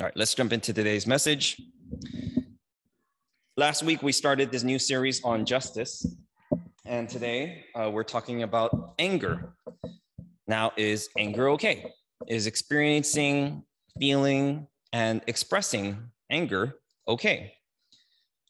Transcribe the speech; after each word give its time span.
All 0.00 0.06
right, 0.06 0.16
let's 0.16 0.34
jump 0.34 0.52
into 0.52 0.72
today's 0.72 1.06
message. 1.06 1.62
Last 3.56 3.84
week, 3.84 4.02
we 4.02 4.10
started 4.10 4.50
this 4.50 4.64
new 4.64 4.80
series 4.80 5.22
on 5.22 5.46
justice. 5.46 6.04
And 6.84 7.08
today, 7.08 7.66
uh, 7.76 7.92
we're 7.92 8.02
talking 8.02 8.42
about 8.42 8.94
anger. 8.98 9.54
Now, 10.48 10.72
is 10.76 11.08
anger 11.16 11.48
okay? 11.50 11.92
Is 12.26 12.48
experiencing, 12.48 13.62
feeling, 14.00 14.66
and 14.92 15.22
expressing 15.28 15.96
anger 16.28 16.74
okay? 17.06 17.52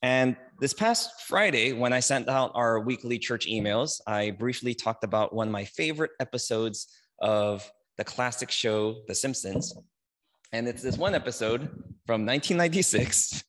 And 0.02 0.36
this 0.60 0.72
past 0.72 1.26
Friday, 1.26 1.74
when 1.74 1.92
I 1.92 2.00
sent 2.00 2.26
out 2.26 2.52
our 2.54 2.80
weekly 2.80 3.18
church 3.18 3.46
emails, 3.46 4.00
I 4.06 4.30
briefly 4.30 4.74
talked 4.74 5.04
about 5.04 5.34
one 5.34 5.48
of 5.48 5.52
my 5.52 5.66
favorite 5.66 6.12
episodes 6.20 6.88
of 7.18 7.70
the 7.98 8.04
classic 8.04 8.50
show, 8.50 9.02
The 9.08 9.14
Simpsons. 9.14 9.74
And 10.54 10.68
it's 10.68 10.82
this 10.82 10.96
one 10.96 11.16
episode 11.16 11.62
from 12.06 12.24
1996 12.24 13.42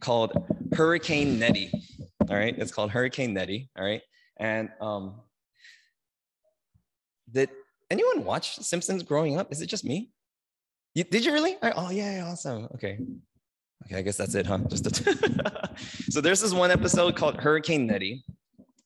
called 0.00 0.32
Hurricane 0.72 1.38
Neddy. 1.38 1.70
All 2.22 2.34
right, 2.34 2.54
it's 2.56 2.72
called 2.72 2.90
Hurricane 2.90 3.34
Neddy. 3.34 3.68
All 3.76 3.84
right, 3.84 4.00
and 4.38 4.70
um, 4.80 5.20
did 7.30 7.50
anyone 7.90 8.24
watch 8.24 8.56
Simpsons 8.60 9.02
growing 9.02 9.38
up? 9.38 9.52
Is 9.52 9.60
it 9.60 9.66
just 9.66 9.84
me? 9.84 10.10
You, 10.94 11.04
did 11.04 11.22
you 11.22 11.34
really? 11.34 11.58
Oh 11.60 11.90
yeah, 11.90 12.24
awesome. 12.26 12.66
Okay, 12.76 12.98
okay, 13.84 13.96
I 13.96 14.00
guess 14.00 14.16
that's 14.16 14.34
it, 14.34 14.46
huh? 14.46 14.56
Just 14.70 15.04
so 16.10 16.22
there's 16.22 16.40
this 16.40 16.54
one 16.54 16.70
episode 16.70 17.14
called 17.14 17.42
Hurricane 17.42 17.86
Neddy, 17.86 18.24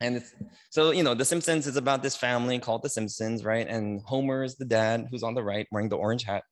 and 0.00 0.16
it's 0.16 0.34
so 0.70 0.90
you 0.90 1.04
know 1.04 1.14
the 1.14 1.24
Simpsons 1.24 1.68
is 1.68 1.76
about 1.76 2.02
this 2.02 2.16
family 2.16 2.58
called 2.58 2.82
the 2.82 2.88
Simpsons, 2.88 3.44
right? 3.44 3.68
And 3.68 4.00
Homer 4.04 4.42
is 4.42 4.56
the 4.56 4.64
dad 4.64 5.06
who's 5.12 5.22
on 5.22 5.34
the 5.34 5.44
right 5.44 5.68
wearing 5.70 5.88
the 5.88 5.96
orange 5.96 6.24
hat 6.24 6.42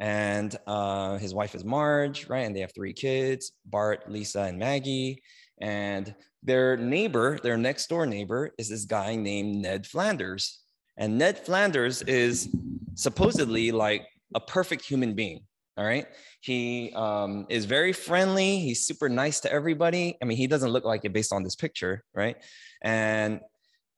and 0.00 0.56
uh, 0.66 1.18
his 1.18 1.34
wife 1.34 1.54
is 1.54 1.64
Marge, 1.64 2.28
right? 2.28 2.46
And 2.46 2.54
they 2.54 2.60
have 2.60 2.74
three 2.74 2.92
kids 2.92 3.52
Bart, 3.66 4.10
Lisa, 4.10 4.42
and 4.42 4.58
Maggie. 4.58 5.22
And 5.60 6.14
their 6.42 6.76
neighbor, 6.76 7.38
their 7.42 7.56
next 7.56 7.88
door 7.88 8.06
neighbor, 8.06 8.52
is 8.58 8.68
this 8.68 8.84
guy 8.84 9.16
named 9.16 9.62
Ned 9.62 9.86
Flanders. 9.86 10.60
And 10.96 11.18
Ned 11.18 11.38
Flanders 11.44 12.02
is 12.02 12.48
supposedly 12.94 13.72
like 13.72 14.06
a 14.34 14.40
perfect 14.40 14.84
human 14.84 15.14
being. 15.14 15.40
All 15.76 15.84
right. 15.84 16.06
He 16.40 16.92
um, 16.94 17.46
is 17.48 17.64
very 17.64 17.92
friendly. 17.92 18.58
He's 18.58 18.84
super 18.84 19.08
nice 19.08 19.40
to 19.40 19.52
everybody. 19.52 20.16
I 20.20 20.24
mean, 20.24 20.36
he 20.36 20.48
doesn't 20.48 20.70
look 20.70 20.84
like 20.84 21.04
it 21.04 21.12
based 21.12 21.32
on 21.32 21.44
this 21.44 21.54
picture, 21.54 22.04
right? 22.12 22.36
And 22.82 23.40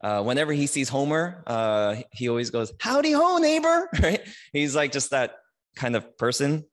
uh, 0.03 0.23
whenever 0.23 0.53
he 0.53 0.67
sees 0.67 0.89
Homer, 0.89 1.43
uh, 1.47 1.97
he 2.13 2.29
always 2.29 2.51
goes, 2.51 2.73
"Howdy 2.81 3.13
ho, 3.13 3.39
neighbor!" 3.39 3.89
Right? 4.03 4.21
He's 4.53 4.75
like 4.75 4.93
just 4.93 5.11
that 5.11 5.37
kind 5.77 5.97
of 5.97 6.17
person. 6.19 6.65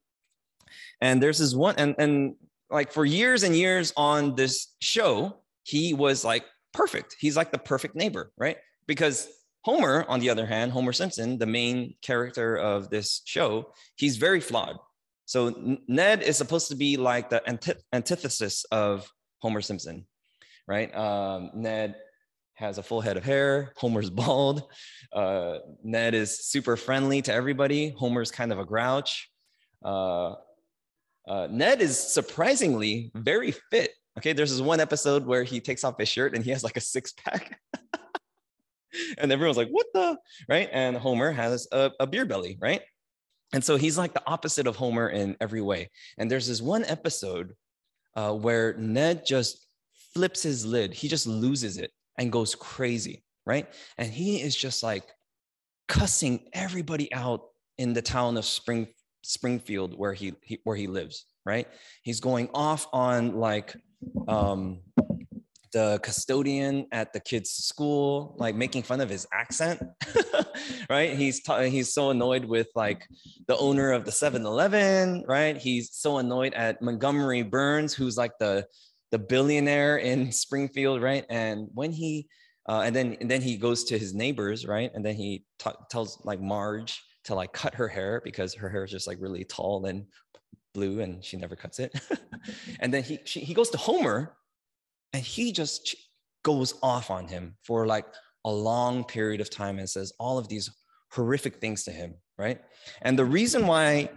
And 1.02 1.22
there's 1.22 1.40
this 1.40 1.54
one, 1.54 1.76
and, 1.78 1.96
and 1.98 2.36
like 2.70 2.92
for 2.92 3.06
years 3.06 3.44
and 3.44 3.56
years 3.56 3.94
on 3.96 4.36
this 4.36 4.76
show, 4.82 5.42
he 5.64 5.94
was 5.94 6.26
like 6.26 6.46
perfect. 6.74 7.16
He's 7.20 7.38
like 7.38 7.52
the 7.52 7.58
perfect 7.58 7.96
neighbor, 7.96 8.32
right? 8.38 8.58
Because 8.88 9.28
Homer, 9.64 10.06
on 10.08 10.20
the 10.20 10.30
other 10.30 10.46
hand, 10.46 10.72
Homer 10.72 10.94
Simpson, 10.94 11.38
the 11.38 11.46
main 11.46 11.96
character 12.02 12.56
of 12.56 12.90
this 12.90 13.22
show, 13.26 13.74
he's 13.96 14.18
very 14.18 14.40
flawed. 14.40 14.78
So 15.26 15.78
Ned 15.88 16.24
is 16.24 16.38
supposed 16.38 16.70
to 16.70 16.76
be 16.76 16.96
like 16.96 17.30
the 17.30 17.42
antith- 17.48 17.82
antithesis 17.92 18.64
of 18.72 19.12
Homer 19.40 19.62
Simpson, 19.62 20.08
right? 20.68 20.96
Um, 20.96 21.52
Ned 21.54 21.96
has 22.58 22.80
a 22.80 22.84
full 22.84 23.02
head 23.02 23.18
of 23.18 23.24
hair. 23.24 23.72
Homer's 23.78 24.10
bald. 24.20 24.64
Uh, 25.14 25.60
Ned 25.84 26.14
is 26.14 26.46
super 26.46 26.76
friendly 26.76 27.22
to 27.22 27.34
everybody. 27.34 27.90
Homer's 27.98 28.32
kind 28.32 28.52
of 28.52 28.60
a 28.60 28.66
grouch. 28.66 29.30
Uh, 29.84 30.34
uh, 31.28 31.48
Ned 31.50 31.82
is 31.82 31.98
surprisingly 31.98 33.12
very 33.16 33.52
fit. 33.72 33.92
Okay, 34.18 34.34
there's 34.34 34.52
this 34.52 34.62
one 34.62 34.80
episode 34.80 35.26
where 35.26 35.44
he 35.44 35.60
takes 35.60 35.84
off 35.84 36.00
his 36.00 36.10
shirt 36.10 36.34
and 36.34 36.44
he 36.44 36.50
has 36.50 36.64
like 36.64 36.78
a 36.78 36.82
six 36.82 37.14
pack. 37.14 37.60
and 39.20 39.32
everyone's 39.32 39.58
like, 39.58 39.70
what 39.70 39.86
the? 39.94 40.18
Right? 40.50 40.70
And 40.72 40.98
Homer 40.98 41.32
has 41.32 41.68
a, 41.72 41.92
a 42.00 42.08
beer 42.08 42.26
belly, 42.26 42.58
right? 42.60 42.82
And 43.54 43.64
so 43.64 43.76
he's 43.76 43.98
like 43.98 44.14
the 44.14 44.24
opposite 44.26 44.66
of 44.66 44.76
Homer 44.76 45.10
in 45.10 45.38
every 45.40 45.62
way. 45.62 45.92
And 46.18 46.30
there's 46.30 46.48
this 46.48 46.62
one 46.62 46.84
episode 46.86 47.54
uh, 48.16 48.34
where 48.34 48.74
Ned 48.78 49.24
just 49.28 49.68
flips 50.14 50.42
his 50.42 50.66
lid, 50.66 50.94
he 50.94 51.08
just 51.08 51.28
loses 51.28 51.78
it 51.78 51.92
and 52.18 52.32
goes 52.32 52.56
crazy, 52.56 53.24
right? 53.46 53.68
And 53.98 54.12
he 54.12 54.42
is 54.42 54.56
just 54.56 54.84
like 54.84 55.04
cussing 55.88 56.50
everybody 56.54 57.14
out 57.14 57.42
in 57.78 57.94
the 57.94 58.02
town 58.02 58.38
of 58.38 58.46
Spring 58.46 58.88
Springfield 59.24 59.98
where 59.98 60.14
he, 60.14 60.34
he 60.42 60.60
where 60.64 60.76
he 60.76 60.88
lives, 60.88 61.26
right? 61.46 61.68
He's 62.04 62.20
going 62.20 62.50
off 62.54 62.88
on 62.94 63.36
like 63.36 63.76
um, 64.28 64.80
the 65.74 66.00
custodian 66.02 66.88
at 66.92 67.14
the 67.14 67.20
kid's 67.20 67.52
school, 67.52 68.36
like 68.38 68.56
making 68.56 68.84
fun 68.84 69.02
of 69.02 69.10
his 69.10 69.28
accent, 69.34 69.82
right? 70.90 71.16
He's 71.16 71.42
he's 71.66 71.94
so 71.94 72.10
annoyed 72.10 72.46
with 72.46 72.68
like 72.76 73.08
the 73.48 73.58
owner 73.58 73.92
of 73.92 74.06
the 74.06 74.12
7-Eleven, 74.12 75.26
right? 75.28 75.58
He's 75.58 75.94
so 75.94 76.18
annoyed 76.18 76.54
at 76.54 76.82
Montgomery 76.82 77.44
Burns, 77.44 77.94
who's 77.94 78.18
like 78.18 78.38
the 78.40 78.66
the 79.12 79.20
billionaire 79.20 79.98
in 79.98 80.32
Springfield, 80.44 81.02
right? 81.02 81.26
And 81.30 81.68
when 81.74 81.92
he 81.92 82.28
uh, 82.68 82.82
and 82.86 82.96
then 82.96 83.18
and 83.22 83.32
then 83.32 83.42
he 83.42 83.58
goes 83.58 83.86
to 83.86 83.98
his 83.98 84.14
neighbors, 84.14 84.66
right? 84.66 84.92
And 84.94 85.06
then 85.06 85.16
he 85.16 85.46
t- 85.60 85.72
tells 85.90 86.22
like 86.26 86.42
Marge 86.42 87.02
to 87.26 87.36
like 87.36 87.54
cut 87.54 87.76
her 87.76 87.88
hair 87.88 88.22
because 88.24 88.54
her 88.56 88.70
hair 88.70 88.84
is 88.84 88.92
just 88.92 89.08
like 89.08 89.18
really 89.22 89.46
tall 89.46 89.86
and 89.86 90.06
blue, 90.74 91.00
and 91.00 91.24
she 91.24 91.38
never 91.38 91.56
cuts 91.56 91.80
it. 91.80 91.98
and 92.80 92.94
then 92.94 93.04
he 93.04 93.20
she, 93.24 93.40
he 93.40 93.54
goes 93.54 93.70
to 93.70 93.78
Homer, 93.78 94.36
and 95.14 95.24
he 95.24 95.52
just 95.52 95.96
goes 96.44 96.74
off 96.84 97.10
on 97.10 97.28
him 97.28 97.56
for 97.64 97.86
like 97.86 98.06
a 98.46 98.52
long 98.52 99.04
period 99.04 99.42
of 99.42 99.50
time 99.50 99.80
and 99.80 99.90
says 99.90 100.14
all 100.20 100.38
of 100.38 100.48
these 100.48 100.70
horrific 101.12 101.60
things 101.60 101.84
to 101.84 101.92
him, 101.92 102.16
right? 102.38 102.62
And 103.02 103.18
the 103.18 103.26
reason 103.26 103.68
why 103.68 104.10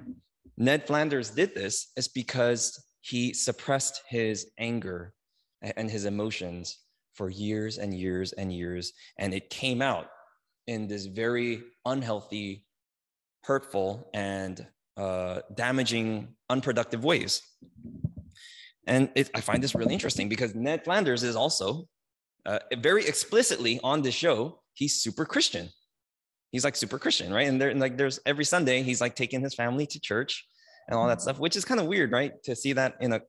Ned 0.56 0.87
Flanders 0.87 1.31
did 1.31 1.55
this 1.55 1.91
is 1.97 2.09
because 2.09 2.83
he 3.00 3.33
suppressed 3.33 4.03
his 4.09 4.50
anger 4.59 5.15
and 5.62 5.91
his 5.91 6.05
emotions 6.05 6.78
for 7.15 7.31
years 7.31 7.78
and 7.78 7.94
years 7.94 8.33
and 8.33 8.53
years. 8.53 8.93
And 9.19 9.34
it 9.34 9.50
came 9.50 9.83
out 9.83 10.09
in 10.66 10.87
this 10.87 11.06
very 11.06 11.62
unhealthy, 11.84 12.65
hurtful, 13.43 14.09
and 14.15 14.66
uh, 14.97 15.41
damaging, 15.55 16.28
unproductive 16.49 17.05
ways. 17.05 17.43
And 18.87 19.11
it, 19.15 19.31
I 19.34 19.41
find 19.41 19.62
this 19.62 19.75
really 19.75 19.94
interesting 19.94 20.28
because 20.28 20.55
Ned 20.55 20.84
Flanders 20.84 21.22
is 21.22 21.37
also 21.37 21.88
uh, 22.47 22.59
very 22.78 23.06
explicitly 23.06 23.81
on 23.82 24.03
the 24.03 24.11
show, 24.11 24.61
he's 24.75 25.03
super 25.03 25.25
Christian. 25.25 25.69
He's 26.50 26.65
like 26.65 26.75
super 26.75 26.99
Christian, 26.99 27.32
right? 27.32 27.47
And 27.47 27.62
and 27.62 27.78
like 27.81 27.97
there's 27.97 28.19
every 28.27 28.44
Sunday, 28.44 28.82
he's 28.82 29.00
like 29.00 29.15
taking 29.15 29.41
his 29.41 29.55
family 29.55 29.87
to 29.87 30.00
church 30.00 30.44
and 30.91 30.99
all 30.99 31.06
that 31.06 31.23
stuff, 31.23 31.39
which 31.39 31.56
is 31.56 31.65
kind 31.65 31.81
of 31.81 31.87
weird, 31.87 32.11
right? 32.11 32.43
To 32.43 32.56
see 32.56 32.73
that 32.75 32.97
in 33.01 33.12
a 33.12 33.21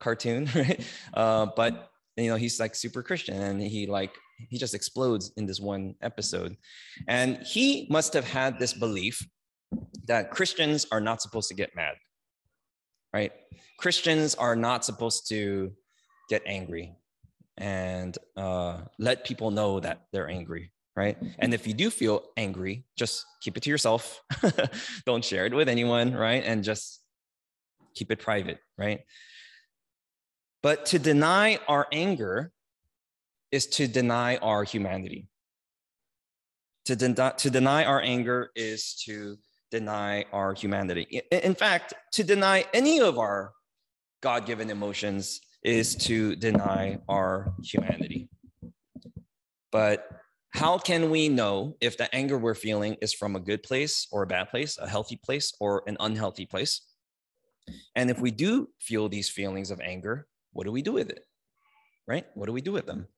cartoon, 0.00 0.48
right? 0.54 0.84
Uh, 1.12 1.46
but 1.54 1.90
you 2.16 2.28
know, 2.28 2.36
he's 2.36 2.58
like 2.58 2.74
super 2.74 3.02
Christian 3.02 3.40
and 3.40 3.60
he 3.62 3.86
like 3.86 4.14
he 4.48 4.58
just 4.58 4.74
explodes 4.74 5.32
in 5.36 5.46
this 5.46 5.60
one 5.60 5.94
episode. 6.00 6.56
And 7.06 7.38
he 7.38 7.86
must 7.90 8.12
have 8.14 8.24
had 8.24 8.58
this 8.58 8.72
belief 8.72 9.24
that 10.06 10.30
Christians 10.30 10.86
are 10.90 11.00
not 11.00 11.22
supposed 11.22 11.48
to 11.48 11.54
get 11.54 11.76
mad. 11.76 11.94
Right? 13.12 13.32
Christians 13.78 14.34
are 14.34 14.56
not 14.56 14.84
supposed 14.84 15.28
to 15.28 15.72
get 16.28 16.42
angry 16.46 16.96
and 17.58 18.16
uh, 18.36 18.80
let 18.98 19.24
people 19.24 19.50
know 19.52 19.78
that 19.78 20.06
they're 20.12 20.28
angry 20.28 20.72
right? 20.96 21.16
And 21.38 21.52
if 21.52 21.66
you 21.66 21.74
do 21.74 21.90
feel 21.90 22.24
angry, 22.36 22.84
just 22.96 23.24
keep 23.40 23.56
it 23.56 23.62
to 23.64 23.70
yourself. 23.70 24.22
Don't 25.06 25.24
share 25.24 25.46
it 25.46 25.54
with 25.54 25.68
anyone, 25.68 26.14
right? 26.14 26.42
And 26.44 26.62
just 26.62 27.00
keep 27.94 28.10
it 28.10 28.20
private, 28.20 28.58
right? 28.78 29.00
But 30.62 30.86
to 30.86 30.98
deny 30.98 31.58
our 31.68 31.86
anger 31.92 32.52
is 33.50 33.66
to 33.66 33.86
deny 33.86 34.36
our 34.36 34.64
humanity. 34.64 35.28
To, 36.86 36.96
to 36.96 37.50
deny 37.50 37.84
our 37.84 38.00
anger 38.00 38.50
is 38.54 38.94
to 39.06 39.36
deny 39.70 40.24
our 40.32 40.54
humanity. 40.54 41.22
In 41.30 41.54
fact, 41.54 41.94
to 42.12 42.24
deny 42.24 42.64
any 42.72 43.00
of 43.00 43.18
our 43.18 43.52
God 44.22 44.46
given 44.46 44.70
emotions 44.70 45.40
is 45.62 45.96
to 45.96 46.36
deny 46.36 46.98
our 47.08 47.54
humanity. 47.62 48.28
But 49.72 50.06
how 50.54 50.78
can 50.78 51.10
we 51.10 51.28
know 51.28 51.76
if 51.80 51.96
the 51.96 52.12
anger 52.14 52.38
we're 52.38 52.54
feeling 52.54 52.96
is 53.02 53.12
from 53.12 53.34
a 53.34 53.40
good 53.40 53.64
place 53.64 54.06
or 54.12 54.22
a 54.22 54.26
bad 54.26 54.50
place, 54.50 54.78
a 54.78 54.88
healthy 54.88 55.16
place 55.16 55.52
or 55.58 55.82
an 55.88 55.96
unhealthy 55.98 56.46
place? 56.46 56.82
And 57.96 58.08
if 58.08 58.20
we 58.20 58.30
do 58.30 58.68
feel 58.80 59.08
these 59.08 59.28
feelings 59.28 59.72
of 59.72 59.80
anger, 59.80 60.28
what 60.52 60.64
do 60.64 60.70
we 60.70 60.80
do 60.80 60.92
with 60.92 61.10
it? 61.10 61.24
Right? 62.06 62.24
What 62.34 62.46
do 62.46 62.52
we 62.52 62.60
do 62.60 62.70
with 62.70 62.86
them? 62.86 63.08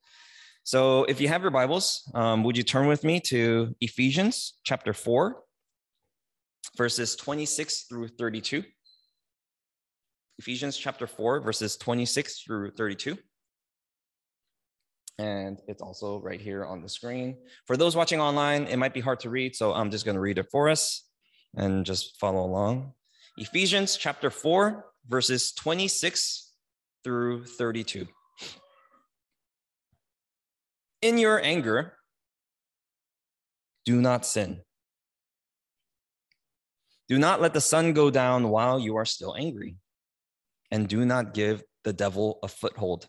So 0.64 1.04
if 1.04 1.20
you 1.20 1.28
have 1.28 1.42
your 1.42 1.50
Bibles, 1.50 2.10
um, 2.14 2.42
would 2.42 2.56
you 2.56 2.62
turn 2.62 2.86
with 2.86 3.04
me 3.04 3.20
to 3.26 3.74
Ephesians 3.82 4.54
chapter 4.64 4.94
4, 4.94 5.36
verses 6.76 7.16
26 7.16 7.82
through 7.82 8.08
32? 8.08 8.64
Ephesians 10.38 10.76
chapter 10.78 11.06
4, 11.06 11.40
verses 11.40 11.76
26 11.76 12.42
through 12.42 12.70
32. 12.70 13.18
And 15.18 15.58
it's 15.66 15.80
also 15.80 16.20
right 16.20 16.40
here 16.40 16.64
on 16.64 16.82
the 16.82 16.88
screen. 16.88 17.38
For 17.66 17.76
those 17.76 17.96
watching 17.96 18.20
online, 18.20 18.64
it 18.64 18.76
might 18.76 18.92
be 18.92 19.00
hard 19.00 19.20
to 19.20 19.30
read, 19.30 19.56
so 19.56 19.72
I'm 19.72 19.90
just 19.90 20.04
going 20.04 20.14
to 20.14 20.20
read 20.20 20.38
it 20.38 20.48
for 20.50 20.68
us 20.68 21.04
and 21.56 21.86
just 21.86 22.20
follow 22.20 22.44
along. 22.44 22.92
Ephesians 23.38 23.96
chapter 23.96 24.30
4, 24.30 24.84
verses 25.08 25.52
26 25.52 26.52
through 27.02 27.44
32. 27.44 28.06
In 31.00 31.18
your 31.18 31.42
anger, 31.42 31.94
do 33.84 34.00
not 34.00 34.26
sin. 34.26 34.60
Do 37.08 37.18
not 37.18 37.40
let 37.40 37.54
the 37.54 37.60
sun 37.60 37.92
go 37.92 38.10
down 38.10 38.48
while 38.48 38.80
you 38.80 38.96
are 38.96 39.04
still 39.04 39.36
angry, 39.38 39.76
and 40.70 40.88
do 40.88 41.04
not 41.06 41.32
give 41.32 41.62
the 41.84 41.92
devil 41.92 42.38
a 42.42 42.48
foothold. 42.48 43.08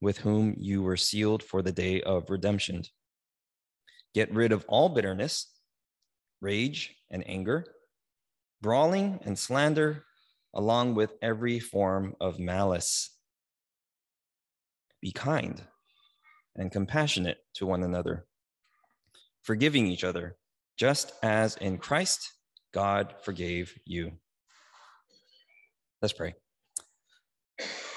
with 0.00 0.18
whom 0.18 0.54
you 0.58 0.82
were 0.82 0.96
sealed 0.96 1.42
for 1.42 1.62
the 1.62 1.72
day 1.72 2.02
of 2.02 2.30
redemption. 2.30 2.82
Get 4.14 4.32
rid 4.32 4.52
of 4.52 4.64
all 4.68 4.88
bitterness, 4.88 5.50
rage, 6.40 6.94
and 7.10 7.22
anger, 7.28 7.64
brawling 8.60 9.20
and 9.24 9.38
slander, 9.38 10.04
along 10.54 10.94
with 10.94 11.12
every 11.20 11.58
form 11.58 12.14
of 12.20 12.38
malice. 12.38 13.10
Be 15.00 15.12
kind 15.12 15.62
and 16.54 16.72
compassionate 16.72 17.38
to 17.54 17.66
one 17.66 17.82
another, 17.82 18.26
forgiving 19.42 19.86
each 19.86 20.04
other, 20.04 20.36
just 20.78 21.12
as 21.22 21.56
in 21.56 21.78
Christ 21.78 22.32
God 22.72 23.14
forgave 23.22 23.78
you. 23.84 24.12
Let's 26.00 26.14
pray. 26.14 26.34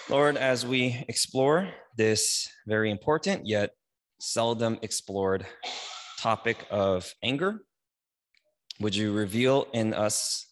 Lord, 0.09 0.37
as 0.37 0.65
we 0.65 1.05
explore 1.07 1.69
this 1.95 2.49
very 2.65 2.89
important 2.89 3.45
yet 3.45 3.75
seldom 4.19 4.79
explored 4.81 5.45
topic 6.17 6.65
of 6.71 7.13
anger, 7.21 7.59
would 8.79 8.95
you 8.95 9.13
reveal 9.13 9.67
in 9.71 9.93
us 9.93 10.47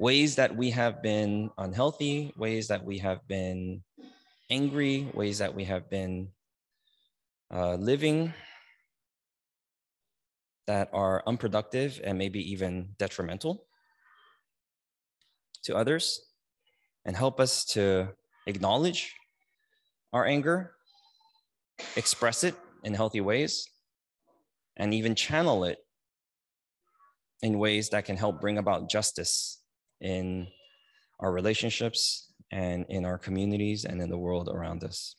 ways 0.00 0.34
that 0.34 0.56
we 0.56 0.70
have 0.70 1.00
been 1.00 1.50
unhealthy, 1.58 2.32
ways 2.36 2.66
that 2.68 2.84
we 2.84 2.98
have 2.98 3.20
been 3.28 3.84
angry, 4.50 5.08
ways 5.14 5.38
that 5.38 5.54
we 5.54 5.62
have 5.62 5.88
been 5.88 6.30
uh, 7.54 7.76
living 7.76 8.34
that 10.66 10.90
are 10.92 11.22
unproductive 11.24 12.00
and 12.02 12.18
maybe 12.18 12.40
even 12.50 12.88
detrimental 12.98 13.64
to 15.62 15.76
others, 15.76 16.20
and 17.04 17.16
help 17.16 17.38
us 17.38 17.64
to 17.64 18.08
acknowledge 18.48 19.14
our 20.12 20.26
anger, 20.26 20.72
express 21.96 22.42
it 22.42 22.54
in 22.82 22.94
healthy 22.94 23.20
ways, 23.20 23.68
and 24.76 24.92
even 24.94 25.14
channel 25.14 25.64
it 25.64 25.78
in 27.42 27.58
ways 27.58 27.90
that 27.90 28.04
can 28.04 28.16
help 28.16 28.40
bring 28.40 28.58
about 28.58 28.90
justice 28.90 29.60
in 30.00 30.48
our 31.20 31.30
relationships 31.30 32.32
and 32.50 32.86
in 32.88 33.04
our 33.04 33.18
communities 33.18 33.84
and 33.84 34.00
in 34.00 34.08
the 34.08 34.18
world 34.18 34.48
around 34.48 34.82
us. 34.82 35.14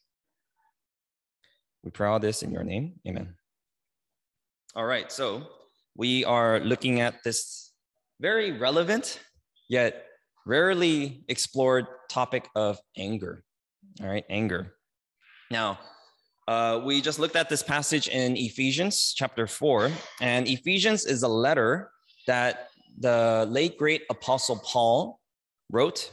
We 1.84 1.92
pray 1.92 2.10
all 2.10 2.20
this 2.20 2.44
in 2.44 2.52
your 2.52 2.64
name. 2.64 3.00
Amen. 3.08 3.36
All 4.76 4.86
right, 4.86 5.12
so 5.12 5.44
we 5.96 6.26
are 6.26 6.60
looking 6.60 7.00
at 7.00 7.24
this 7.24 7.72
very 8.20 8.52
relevant 8.52 9.20
yet 9.70 10.06
rarely 10.46 11.24
explored 11.28 11.86
topic 12.10 12.50
of 12.56 12.80
anger. 12.98 13.44
All 14.02 14.08
right, 14.08 14.26
anger. 14.30 14.74
Now, 15.52 15.80
uh, 16.48 16.82
we 16.84 17.02
just 17.02 17.20
looked 17.20 17.36
at 17.36 17.48
this 17.48 17.64
passage 17.64 18.08
in 18.08 18.36
Ephesians 18.36 19.14
chapter 19.16 19.48
4, 19.48 19.92
and 20.20 20.48
Ephesians 20.48 21.06
is 21.06 21.24
a 21.24 21.28
letter 21.28 21.92
that 22.28 22.70
the 22.98 23.48
late 23.50 23.78
great 23.78 24.04
apostle 24.10 24.58
Paul 24.66 25.20
wrote 25.70 26.12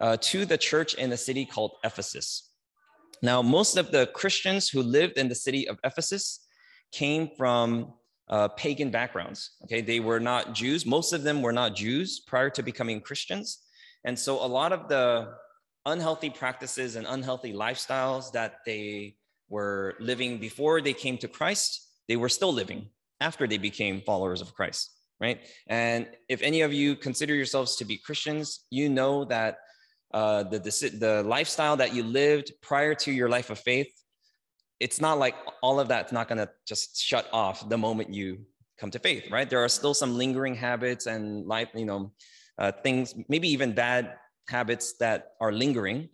uh, 0.00 0.16
to 0.20 0.44
the 0.44 0.58
church 0.58 0.94
in 0.94 1.10
the 1.10 1.16
city 1.16 1.44
called 1.44 1.72
Ephesus. 1.84 2.50
Now, 3.22 3.42
most 3.42 3.76
of 3.76 3.90
the 3.90 4.06
Christians 4.14 4.68
who 4.68 4.82
lived 4.82 5.16
in 5.16 5.28
the 5.28 5.34
city 5.34 5.68
of 5.68 5.78
Ephesus 5.84 6.46
came 6.92 7.30
from 7.36 7.92
uh, 8.28 8.48
pagan 8.48 8.90
backgrounds. 8.90 9.52
Okay, 9.64 9.80
they 9.80 10.00
were 10.00 10.20
not 10.20 10.54
Jews. 10.54 10.84
Most 10.84 11.12
of 11.12 11.22
them 11.22 11.42
were 11.42 11.52
not 11.52 11.74
Jews 11.74 12.20
prior 12.20 12.50
to 12.50 12.62
becoming 12.62 13.00
Christians. 13.00 13.64
And 14.08 14.18
so 14.18 14.42
a 14.42 14.48
lot 14.48 14.72
of 14.72 14.88
the 14.88 15.34
unhealthy 15.84 16.30
practices 16.30 16.96
and 16.96 17.06
unhealthy 17.06 17.52
lifestyles 17.52 18.32
that 18.32 18.60
they 18.64 19.16
were 19.50 19.96
living 20.00 20.38
before 20.38 20.80
they 20.80 20.94
came 20.94 21.18
to 21.18 21.28
Christ, 21.28 21.86
they 22.08 22.16
were 22.16 22.30
still 22.30 22.50
living 22.50 22.88
after 23.20 23.46
they 23.46 23.58
became 23.58 24.00
followers 24.00 24.40
of 24.40 24.54
Christ, 24.54 24.94
right? 25.20 25.40
And 25.66 26.08
if 26.26 26.40
any 26.40 26.62
of 26.62 26.72
you 26.72 26.96
consider 26.96 27.34
yourselves 27.34 27.76
to 27.76 27.84
be 27.84 27.98
Christians, 27.98 28.64
you 28.70 28.88
know 28.88 29.26
that 29.26 29.58
uh, 30.14 30.44
the, 30.44 30.58
the, 30.58 30.90
the 30.98 31.22
lifestyle 31.24 31.76
that 31.76 31.94
you 31.94 32.02
lived 32.02 32.52
prior 32.62 32.94
to 33.04 33.12
your 33.12 33.28
life 33.28 33.50
of 33.50 33.58
faith, 33.58 33.92
it's 34.80 35.02
not 35.02 35.18
like 35.18 35.34
all 35.62 35.78
of 35.80 35.88
that's 35.88 36.12
not 36.12 36.28
going 36.28 36.38
to 36.38 36.48
just 36.66 36.98
shut 36.98 37.28
off 37.30 37.68
the 37.68 37.76
moment 37.76 38.14
you 38.14 38.38
come 38.80 38.90
to 38.90 38.98
faith, 38.98 39.30
right? 39.30 39.50
There 39.50 39.62
are 39.62 39.68
still 39.68 39.92
some 39.92 40.16
lingering 40.16 40.54
habits 40.54 41.04
and 41.04 41.46
life, 41.46 41.68
you 41.74 41.84
know, 41.84 42.12
uh, 42.58 42.72
things, 42.72 43.14
maybe 43.28 43.48
even 43.48 43.72
bad 43.72 44.14
habits 44.48 44.94
that 44.98 45.32
are 45.40 45.52
lingering 45.52 46.08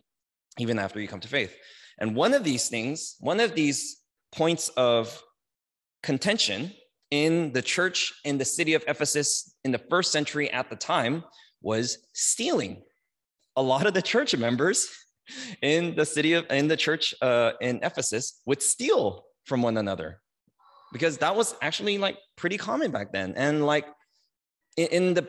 even 0.59 0.79
after 0.79 1.01
you 1.01 1.09
come 1.09 1.21
to 1.21 1.29
faith. 1.29 1.55
And 1.99 2.15
one 2.15 2.35
of 2.35 2.45
these 2.45 2.69
things, 2.69 3.17
one 3.21 3.41
of 3.41 3.55
these 3.55 4.01
points 4.33 4.69
of 4.71 5.23
contention 6.03 6.73
in 7.11 7.53
the 7.53 7.63
church 7.63 8.13
in 8.25 8.39
the 8.39 8.45
city 8.45 8.75
of 8.75 8.85
Ephesus 8.89 9.55
in 9.65 9.71
the 9.71 9.79
first 9.79 10.11
century 10.13 10.51
at 10.51 10.69
the 10.69 10.77
time 10.77 11.25
was 11.63 11.99
stealing. 12.13 12.83
A 13.57 13.63
lot 13.63 13.87
of 13.87 13.95
the 13.95 14.03
church 14.03 14.37
members 14.37 14.89
in 15.63 15.95
the 15.95 16.05
city 16.05 16.33
of 16.35 16.45
in 16.51 16.69
the 16.69 16.77
church 16.77 17.15
uh, 17.23 17.53
in 17.61 17.81
Ephesus 17.83 18.41
would 18.47 18.63
steal 18.63 19.25
from 19.45 19.63
one 19.63 19.77
another 19.77 20.21
because 20.93 21.19
that 21.19 21.35
was 21.35 21.55
actually 21.63 21.99
like 21.99 22.19
pretty 22.37 22.57
common 22.57 22.91
back 22.91 23.13
then. 23.13 23.35
And 23.37 23.65
like 23.65 23.87
in, 24.77 24.87
in 24.89 25.15
the 25.15 25.29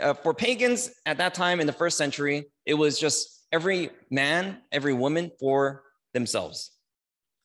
uh, 0.00 0.14
for 0.14 0.34
pagans 0.34 0.90
at 1.06 1.18
that 1.18 1.34
time 1.34 1.60
in 1.60 1.66
the 1.66 1.72
first 1.72 1.96
century, 1.96 2.46
it 2.66 2.74
was 2.74 2.98
just 2.98 3.46
every 3.52 3.90
man, 4.10 4.58
every 4.72 4.92
woman 4.92 5.30
for 5.38 5.82
themselves. 6.12 6.72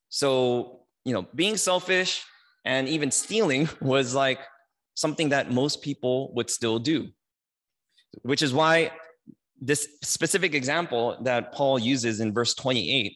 So, 0.10 0.82
you 1.06 1.14
know, 1.14 1.28
being 1.36 1.58
selfish 1.58 2.24
and 2.66 2.88
even 2.88 3.12
stealing 3.12 3.70
was 3.82 4.14
like 4.14 4.40
something 4.96 5.30
that 5.30 5.52
most 5.52 5.82
people 5.82 6.34
would 6.34 6.50
still 6.50 6.80
do, 6.80 7.10
which 8.24 8.42
is 8.42 8.54
why 8.54 8.92
this 9.62 9.88
specific 10.02 10.54
example 10.54 11.18
that 11.24 11.54
Paul 11.54 11.80
uses 11.80 12.20
in 12.22 12.34
verse 12.34 12.54
28, 12.54 13.16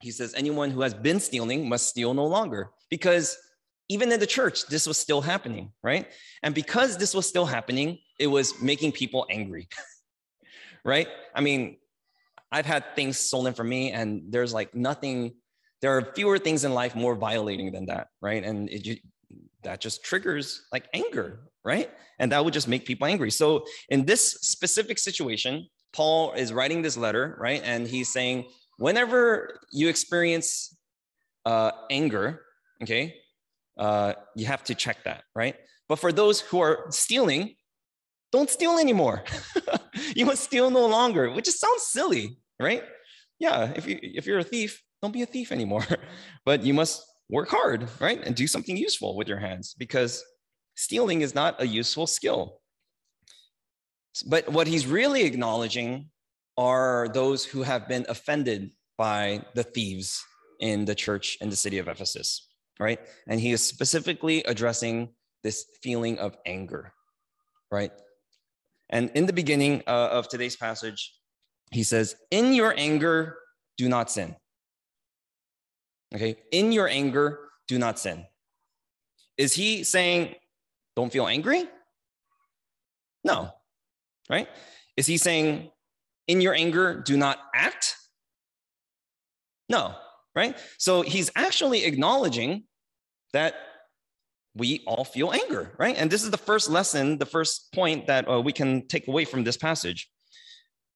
he 0.00 0.10
says, 0.10 0.34
anyone 0.34 0.70
who 0.70 0.82
has 0.82 0.94
been 0.94 1.20
stealing 1.20 1.68
must 1.68 1.88
steal 1.88 2.14
no 2.14 2.26
longer 2.26 2.70
because 2.90 3.36
even 3.90 4.12
in 4.12 4.20
the 4.20 4.26
church, 4.26 4.66
this 4.68 4.86
was 4.86 4.96
still 4.96 5.20
happening, 5.20 5.72
right? 5.82 6.06
And 6.44 6.54
because 6.54 6.96
this 6.96 7.12
was 7.12 7.26
still 7.26 7.44
happening, 7.44 7.98
it 8.20 8.26
was 8.26 8.60
making 8.60 8.92
people 8.92 9.26
angry, 9.30 9.66
right? 10.84 11.08
I 11.34 11.40
mean, 11.40 11.78
I've 12.52 12.66
had 12.66 12.94
things 12.94 13.18
stolen 13.18 13.54
from 13.54 13.68
me, 13.68 13.92
and 13.92 14.24
there's 14.28 14.52
like 14.52 14.74
nothing, 14.74 15.34
there 15.80 15.96
are 15.96 16.12
fewer 16.14 16.38
things 16.38 16.64
in 16.64 16.74
life 16.74 16.94
more 16.94 17.14
violating 17.14 17.72
than 17.72 17.86
that, 17.86 18.08
right? 18.20 18.44
And 18.44 18.68
it, 18.68 19.00
that 19.62 19.80
just 19.80 20.04
triggers 20.04 20.66
like 20.70 20.86
anger, 20.92 21.40
right? 21.64 21.90
And 22.18 22.30
that 22.32 22.44
would 22.44 22.52
just 22.52 22.68
make 22.68 22.84
people 22.84 23.06
angry. 23.06 23.30
So 23.30 23.64
in 23.88 24.04
this 24.04 24.32
specific 24.42 24.98
situation, 24.98 25.66
Paul 25.94 26.32
is 26.32 26.52
writing 26.52 26.82
this 26.82 26.96
letter, 26.98 27.36
right? 27.40 27.62
And 27.64 27.88
he's 27.88 28.12
saying, 28.12 28.44
whenever 28.76 29.58
you 29.72 29.88
experience 29.88 30.76
uh, 31.46 31.70
anger, 31.90 32.42
okay, 32.82 33.14
uh, 33.78 34.12
you 34.36 34.44
have 34.46 34.62
to 34.64 34.74
check 34.74 35.04
that, 35.04 35.24
right? 35.34 35.56
But 35.88 35.98
for 35.98 36.12
those 36.12 36.40
who 36.40 36.60
are 36.60 36.86
stealing, 36.90 37.54
don't 38.32 38.50
steal 38.50 38.78
anymore. 38.78 39.24
you 40.14 40.24
must 40.26 40.44
steal 40.44 40.70
no 40.70 40.86
longer, 40.86 41.30
which 41.30 41.46
just 41.46 41.60
sounds 41.60 41.82
silly, 41.82 42.38
right? 42.58 42.84
yeah, 43.40 43.72
if 43.74 43.88
you 43.88 43.98
if 44.02 44.26
you're 44.26 44.38
a 44.38 44.44
thief, 44.44 44.84
don't 45.02 45.12
be 45.12 45.22
a 45.22 45.26
thief 45.26 45.50
anymore. 45.50 45.84
but 46.44 46.62
you 46.62 46.74
must 46.74 47.02
work 47.28 47.48
hard, 47.48 47.88
right? 47.98 48.22
And 48.24 48.36
do 48.36 48.46
something 48.46 48.76
useful 48.76 49.16
with 49.16 49.26
your 49.26 49.38
hands 49.38 49.74
because 49.76 50.22
stealing 50.76 51.22
is 51.22 51.34
not 51.34 51.60
a 51.60 51.66
useful 51.66 52.06
skill. 52.06 52.60
But 54.26 54.48
what 54.50 54.66
he's 54.66 54.86
really 54.86 55.22
acknowledging 55.22 56.10
are 56.58 57.08
those 57.14 57.44
who 57.44 57.62
have 57.62 57.88
been 57.88 58.04
offended 58.08 58.70
by 58.98 59.42
the 59.54 59.62
thieves 59.62 60.22
in 60.60 60.84
the 60.84 60.94
church 60.94 61.38
in 61.40 61.48
the 61.48 61.56
city 61.56 61.78
of 61.78 61.88
Ephesus, 61.88 62.48
right? 62.78 63.00
And 63.26 63.40
he 63.40 63.52
is 63.52 63.62
specifically 63.62 64.42
addressing 64.44 65.14
this 65.42 65.64
feeling 65.82 66.18
of 66.18 66.36
anger, 66.44 66.92
right? 67.70 67.92
And 68.90 69.10
in 69.14 69.26
the 69.26 69.32
beginning 69.32 69.82
uh, 69.86 70.08
of 70.10 70.28
today's 70.28 70.56
passage, 70.56 71.14
he 71.70 71.82
says, 71.82 72.16
In 72.30 72.52
your 72.52 72.74
anger, 72.76 73.38
do 73.78 73.88
not 73.88 74.10
sin. 74.10 74.36
Okay, 76.14 76.36
in 76.50 76.72
your 76.72 76.88
anger, 76.88 77.38
do 77.68 77.78
not 77.78 77.98
sin. 77.98 78.26
Is 79.38 79.54
he 79.54 79.84
saying, 79.84 80.34
don't 80.96 81.12
feel 81.12 81.26
angry? 81.26 81.64
No, 83.24 83.50
right? 84.28 84.48
Is 84.96 85.06
he 85.06 85.16
saying, 85.16 85.70
in 86.26 86.40
your 86.40 86.52
anger, 86.52 87.00
do 87.00 87.16
not 87.16 87.38
act? 87.54 87.96
No, 89.68 89.94
right? 90.34 90.58
So 90.78 91.02
he's 91.02 91.30
actually 91.36 91.84
acknowledging 91.84 92.64
that 93.32 93.54
we 94.54 94.82
all 94.86 95.04
feel 95.04 95.32
anger, 95.32 95.72
right? 95.78 95.96
And 95.96 96.10
this 96.10 96.24
is 96.24 96.30
the 96.30 96.38
first 96.38 96.68
lesson, 96.68 97.18
the 97.18 97.26
first 97.26 97.72
point 97.72 98.06
that 98.06 98.28
uh, 98.28 98.40
we 98.40 98.52
can 98.52 98.86
take 98.88 99.08
away 99.08 99.24
from 99.24 99.44
this 99.44 99.56
passage. 99.56 100.10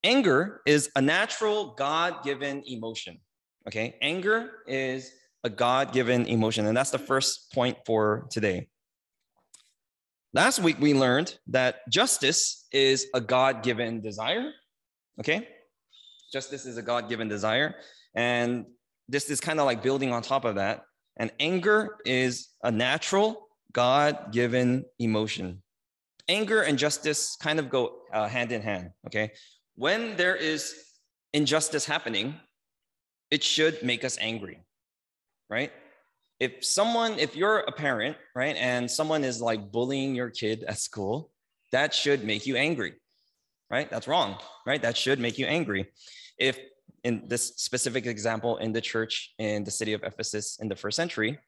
Anger 0.03 0.61
is 0.67 0.91
a 0.97 1.01
natural 1.01 1.75
God 1.75 2.25
given 2.25 2.63
emotion. 2.67 3.21
Okay, 3.67 3.97
anger 4.03 4.51
is 4.67 5.11
a 5.45 5.51
God 5.51 5.93
given 5.93 6.27
emotion, 6.27 6.67
and 6.67 6.77
that's 6.77 6.91
the 6.91 6.99
first 6.99 7.53
point 7.53 7.79
for 7.87 8.27
today. 8.31 8.69
Last 10.35 10.59
week, 10.59 10.79
we 10.81 10.93
learned 10.93 11.39
that 11.47 11.89
justice 11.89 12.67
is 12.73 13.07
a 13.15 13.21
God 13.21 13.63
given 13.63 14.01
desire. 14.01 14.51
Okay, 15.21 15.49
justice 16.35 16.67
is 16.67 16.77
a 16.77 16.83
God 16.83 17.09
given 17.09 17.29
desire. 17.29 17.77
And 18.15 18.67
this 19.09 19.31
is 19.31 19.41
kind 19.41 19.61
of 19.61 19.67
like 19.67 19.83
building 19.83 20.13
on 20.13 20.23
top 20.23 20.45
of 20.45 20.57
that. 20.57 20.83
And 21.17 21.31
anger 21.39 21.97
is 22.05 22.49
a 22.63 22.71
natural, 22.73 23.44
God 23.75 24.33
given 24.33 24.87
emotion. 24.99 25.63
Anger 26.29 26.63
and 26.63 26.79
justice 26.79 27.37
kind 27.37 27.59
of 27.59 27.69
go 27.69 27.99
uh, 28.13 28.27
hand 28.29 28.51
in 28.51 28.63
hand. 28.63 28.93
Okay, 29.07 29.33
when 29.75 30.17
there 30.17 30.35
is 30.37 30.75
injustice 31.35 31.85
happening, 31.85 32.35
it 33.31 33.43
should 33.43 33.83
make 33.83 34.05
us 34.05 34.17
angry, 34.21 34.61
right? 35.51 35.71
If 36.41 36.65
someone, 36.65 37.19
if 37.19 37.37
you're 37.37 37.59
a 37.59 37.73
parent, 37.73 38.17
right, 38.35 38.57
and 38.57 38.91
someone 38.91 39.23
is 39.23 39.43
like 39.43 39.71
bullying 39.71 40.15
your 40.15 40.31
kid 40.31 40.65
at 40.67 40.79
school, 40.79 41.31
that 41.73 41.93
should 41.93 42.25
make 42.25 42.47
you 42.47 42.57
angry, 42.57 42.95
right? 43.71 43.91
That's 43.91 44.09
wrong, 44.09 44.39
right? 44.67 44.81
That 44.81 44.97
should 44.97 45.19
make 45.19 45.39
you 45.39 45.47
angry. 45.47 45.91
If 46.39 46.59
in 47.03 47.25
this 47.27 47.57
specific 47.57 48.07
example 48.07 48.57
in 48.57 48.73
the 48.73 48.81
church 48.81 49.35
in 49.39 49.65
the 49.65 49.71
city 49.71 49.93
of 49.93 50.03
Ephesus 50.03 50.59
in 50.61 50.69
the 50.69 50.77
first 50.77 50.97
century, 50.97 51.39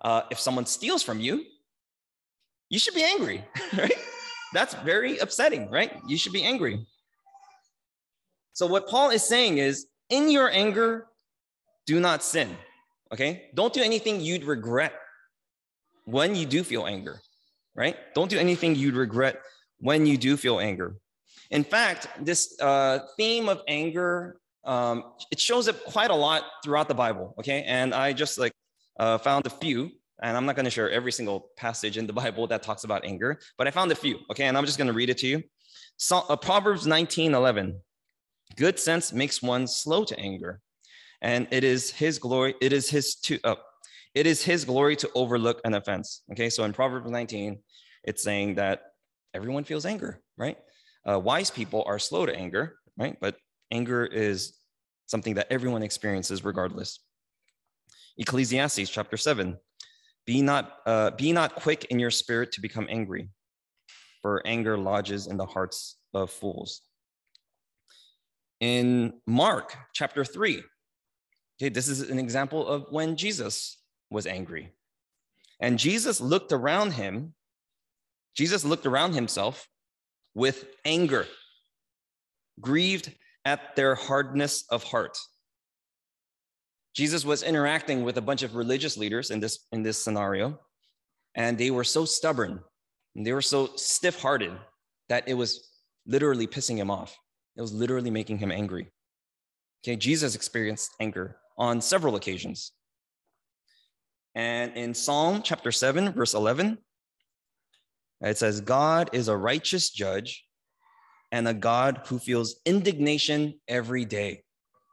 uh, 0.00 0.22
if 0.30 0.38
someone 0.38 0.66
steals 0.66 1.02
from 1.02 1.20
you, 1.20 1.44
you 2.68 2.78
should 2.78 2.94
be 2.94 3.04
angry, 3.04 3.44
right? 3.76 3.92
That's 4.52 4.74
very 4.74 5.18
upsetting, 5.18 5.70
right? 5.70 5.92
You 6.06 6.16
should 6.16 6.32
be 6.32 6.42
angry. 6.42 6.86
So, 8.52 8.66
what 8.66 8.88
Paul 8.88 9.10
is 9.10 9.22
saying 9.22 9.58
is 9.58 9.86
in 10.08 10.30
your 10.30 10.50
anger, 10.50 11.06
do 11.86 12.00
not 12.00 12.22
sin. 12.22 12.56
Okay? 13.12 13.50
Don't 13.54 13.72
do 13.72 13.82
anything 13.82 14.20
you'd 14.20 14.44
regret 14.44 14.92
when 16.04 16.34
you 16.34 16.46
do 16.46 16.62
feel 16.62 16.86
anger, 16.86 17.20
right? 17.74 17.96
Don't 18.14 18.30
do 18.30 18.38
anything 18.38 18.74
you'd 18.74 18.94
regret 18.94 19.40
when 19.78 20.06
you 20.06 20.16
do 20.16 20.36
feel 20.36 20.60
anger. 20.60 20.96
In 21.50 21.64
fact, 21.64 22.08
this 22.20 22.56
uh, 22.60 23.00
theme 23.16 23.48
of 23.48 23.62
anger, 23.66 24.40
um, 24.64 25.04
it 25.32 25.40
shows 25.40 25.68
up 25.68 25.82
quite 25.84 26.10
a 26.10 26.14
lot 26.14 26.44
throughout 26.62 26.88
the 26.88 26.94
Bible, 26.94 27.34
okay? 27.38 27.64
And 27.66 27.92
I 27.92 28.12
just 28.12 28.38
like 28.38 28.52
uh, 29.00 29.18
found 29.18 29.46
a 29.46 29.50
few, 29.50 29.90
and 30.22 30.36
I'm 30.36 30.44
not 30.44 30.54
gonna 30.54 30.70
share 30.70 30.90
every 30.90 31.10
single 31.10 31.50
passage 31.56 31.96
in 31.96 32.06
the 32.06 32.12
Bible 32.22 32.46
that 32.48 32.62
talks 32.62 32.84
about 32.84 33.04
anger, 33.04 33.40
but 33.58 33.66
I 33.66 33.70
found 33.72 33.90
a 33.90 33.96
few, 33.96 34.18
okay? 34.30 34.44
And 34.44 34.56
I'm 34.56 34.66
just 34.66 34.78
gonna 34.78 34.92
read 34.92 35.10
it 35.10 35.18
to 35.18 35.26
you. 35.26 35.42
So, 35.96 36.18
uh, 36.28 36.36
Proverbs 36.36 36.86
19, 36.86 37.34
11. 37.34 37.80
Good 38.56 38.78
sense 38.78 39.12
makes 39.12 39.42
one 39.42 39.66
slow 39.66 40.04
to 40.04 40.18
anger, 40.18 40.60
and 41.22 41.48
it 41.50 41.64
is 41.64 41.90
his 41.90 42.18
glory, 42.18 42.54
it 42.60 42.72
is 42.72 42.90
his 42.90 43.16
to 43.26 43.40
uh, 43.42 43.56
it 44.14 44.26
is 44.26 44.44
his 44.44 44.64
glory 44.64 44.96
to 44.96 45.10
overlook 45.14 45.60
an 45.64 45.74
offense. 45.74 46.22
Okay, 46.32 46.50
so 46.50 46.64
in 46.64 46.72
Proverbs 46.72 47.10
19, 47.10 47.58
it's 48.04 48.22
saying 48.22 48.56
that 48.56 48.82
everyone 49.34 49.64
feels 49.64 49.86
anger, 49.86 50.20
right? 50.36 50.58
Uh, 51.08 51.18
wise 51.18 51.50
people 51.50 51.84
are 51.86 51.98
slow 51.98 52.26
to 52.26 52.34
anger, 52.34 52.76
right? 52.98 53.16
But 53.20 53.36
anger 53.70 54.04
is 54.04 54.58
something 55.06 55.34
that 55.34 55.46
everyone 55.50 55.82
experiences 55.82 56.44
regardless. 56.44 56.98
Ecclesiastes 58.18 58.90
chapter 58.90 59.16
7 59.16 59.56
be 60.26 60.42
not, 60.42 60.78
uh, 60.86 61.10
be 61.12 61.32
not 61.32 61.54
quick 61.54 61.86
in 61.86 61.98
your 61.98 62.10
spirit 62.10 62.52
to 62.52 62.60
become 62.60 62.86
angry, 62.90 63.28
for 64.22 64.46
anger 64.46 64.76
lodges 64.76 65.26
in 65.26 65.36
the 65.36 65.46
hearts 65.46 65.96
of 66.12 66.30
fools 66.30 66.82
in 68.60 69.14
Mark 69.26 69.74
chapter 69.94 70.24
3. 70.24 70.62
Okay, 71.60 71.68
this 71.68 71.88
is 71.88 72.08
an 72.08 72.18
example 72.18 72.66
of 72.66 72.86
when 72.90 73.16
Jesus 73.16 73.78
was 74.10 74.26
angry. 74.26 74.72
And 75.60 75.78
Jesus 75.78 76.20
looked 76.20 76.52
around 76.52 76.92
him, 76.92 77.34
Jesus 78.34 78.64
looked 78.64 78.86
around 78.86 79.14
himself 79.14 79.68
with 80.34 80.66
anger, 80.84 81.26
grieved 82.60 83.12
at 83.44 83.74
their 83.76 83.94
hardness 83.94 84.64
of 84.70 84.84
heart. 84.84 85.18
Jesus 86.94 87.24
was 87.24 87.42
interacting 87.42 88.02
with 88.04 88.16
a 88.18 88.22
bunch 88.22 88.42
of 88.42 88.56
religious 88.56 88.96
leaders 88.96 89.30
in 89.30 89.40
this, 89.40 89.66
in 89.72 89.82
this 89.82 90.02
scenario, 90.02 90.58
and 91.34 91.56
they 91.56 91.70
were 91.70 91.84
so 91.84 92.04
stubborn 92.04 92.60
and 93.14 93.26
they 93.26 93.32
were 93.32 93.42
so 93.42 93.70
stiff 93.76 94.20
hearted 94.20 94.52
that 95.08 95.28
it 95.28 95.34
was 95.34 95.70
literally 96.06 96.46
pissing 96.46 96.76
him 96.76 96.90
off. 96.90 97.16
It 97.56 97.60
was 97.60 97.72
literally 97.72 98.10
making 98.10 98.38
him 98.38 98.50
angry. 98.50 98.88
Okay, 99.82 99.96
Jesus 99.96 100.34
experienced 100.34 100.92
anger 101.00 101.36
on 101.58 101.80
several 101.80 102.16
occasions. 102.16 102.72
And 104.34 104.76
in 104.76 104.94
Psalm 104.94 105.42
chapter 105.42 105.72
7, 105.72 106.12
verse 106.12 106.34
11, 106.34 106.78
it 108.20 108.38
says, 108.38 108.60
God 108.60 109.10
is 109.12 109.28
a 109.28 109.36
righteous 109.36 109.90
judge 109.90 110.44
and 111.32 111.48
a 111.48 111.54
God 111.54 112.02
who 112.06 112.18
feels 112.18 112.60
indignation 112.64 113.54
every 113.66 114.04
day. 114.04 114.44